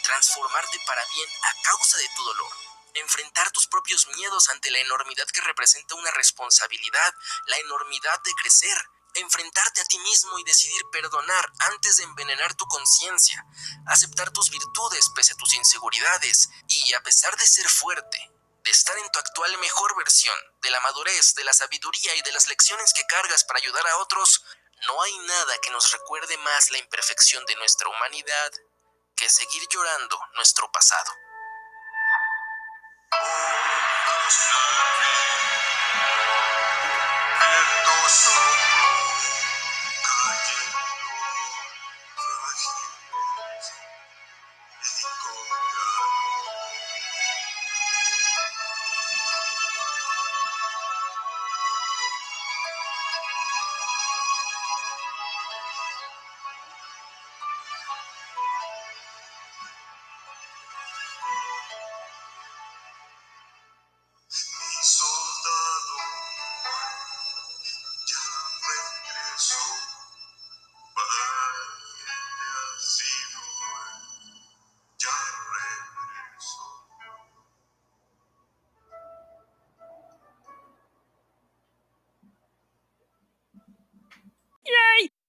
para 0.85 1.05
bien 1.13 1.29
a 1.43 1.61
causa 1.63 1.97
de 1.97 2.09
tu 2.15 2.23
dolor. 2.23 2.51
Enfrentar 2.95 3.51
tus 3.51 3.67
propios 3.67 4.07
miedos 4.07 4.49
ante 4.49 4.71
la 4.71 4.79
enormidad 4.79 5.27
que 5.27 5.41
representa 5.41 5.95
una 5.95 6.11
responsabilidad, 6.11 7.13
la 7.47 7.57
enormidad 7.57 8.21
de 8.23 8.33
crecer, 8.33 8.77
enfrentarte 9.15 9.81
a 9.81 9.85
ti 9.85 9.99
mismo 9.99 10.37
y 10.39 10.43
decidir 10.43 10.81
perdonar 10.91 11.51
antes 11.71 11.97
de 11.97 12.03
envenenar 12.03 12.55
tu 12.55 12.65
conciencia, 12.65 13.45
aceptar 13.87 14.31
tus 14.31 14.49
virtudes 14.49 15.09
pese 15.15 15.33
a 15.33 15.37
tus 15.37 15.55
inseguridades. 15.55 16.49
Y, 16.67 16.93
a 16.93 17.03
pesar 17.03 17.35
de 17.37 17.45
ser 17.45 17.67
fuerte, 17.69 18.31
de 18.63 18.71
estar 18.71 18.97
en 18.97 19.09
tu 19.11 19.19
actual 19.19 19.57
mejor 19.59 19.95
versión, 19.97 20.37
de 20.61 20.69
la 20.69 20.79
madurez, 20.81 21.35
de 21.35 21.43
la 21.43 21.53
sabiduría 21.53 22.15
y 22.15 22.21
de 22.21 22.31
las 22.31 22.47
lecciones 22.47 22.93
que 22.93 23.05
cargas 23.05 23.43
para 23.43 23.59
ayudar 23.59 23.85
a 23.87 23.97
otros, 23.97 24.43
no 24.87 25.01
hay 25.01 25.17
nada 25.19 25.57
que 25.61 25.71
nos 25.71 25.91
recuerde 25.91 26.37
más 26.37 26.71
la 26.71 26.77
imperfección 26.77 27.45
de 27.45 27.55
nuestra 27.55 27.89
humanidad 27.89 28.51
que 29.19 29.27
seguir 29.27 29.67
llorando 29.69 30.17
nuestro 30.35 30.71
pasado. 30.71 31.11
Oh, 33.11 33.59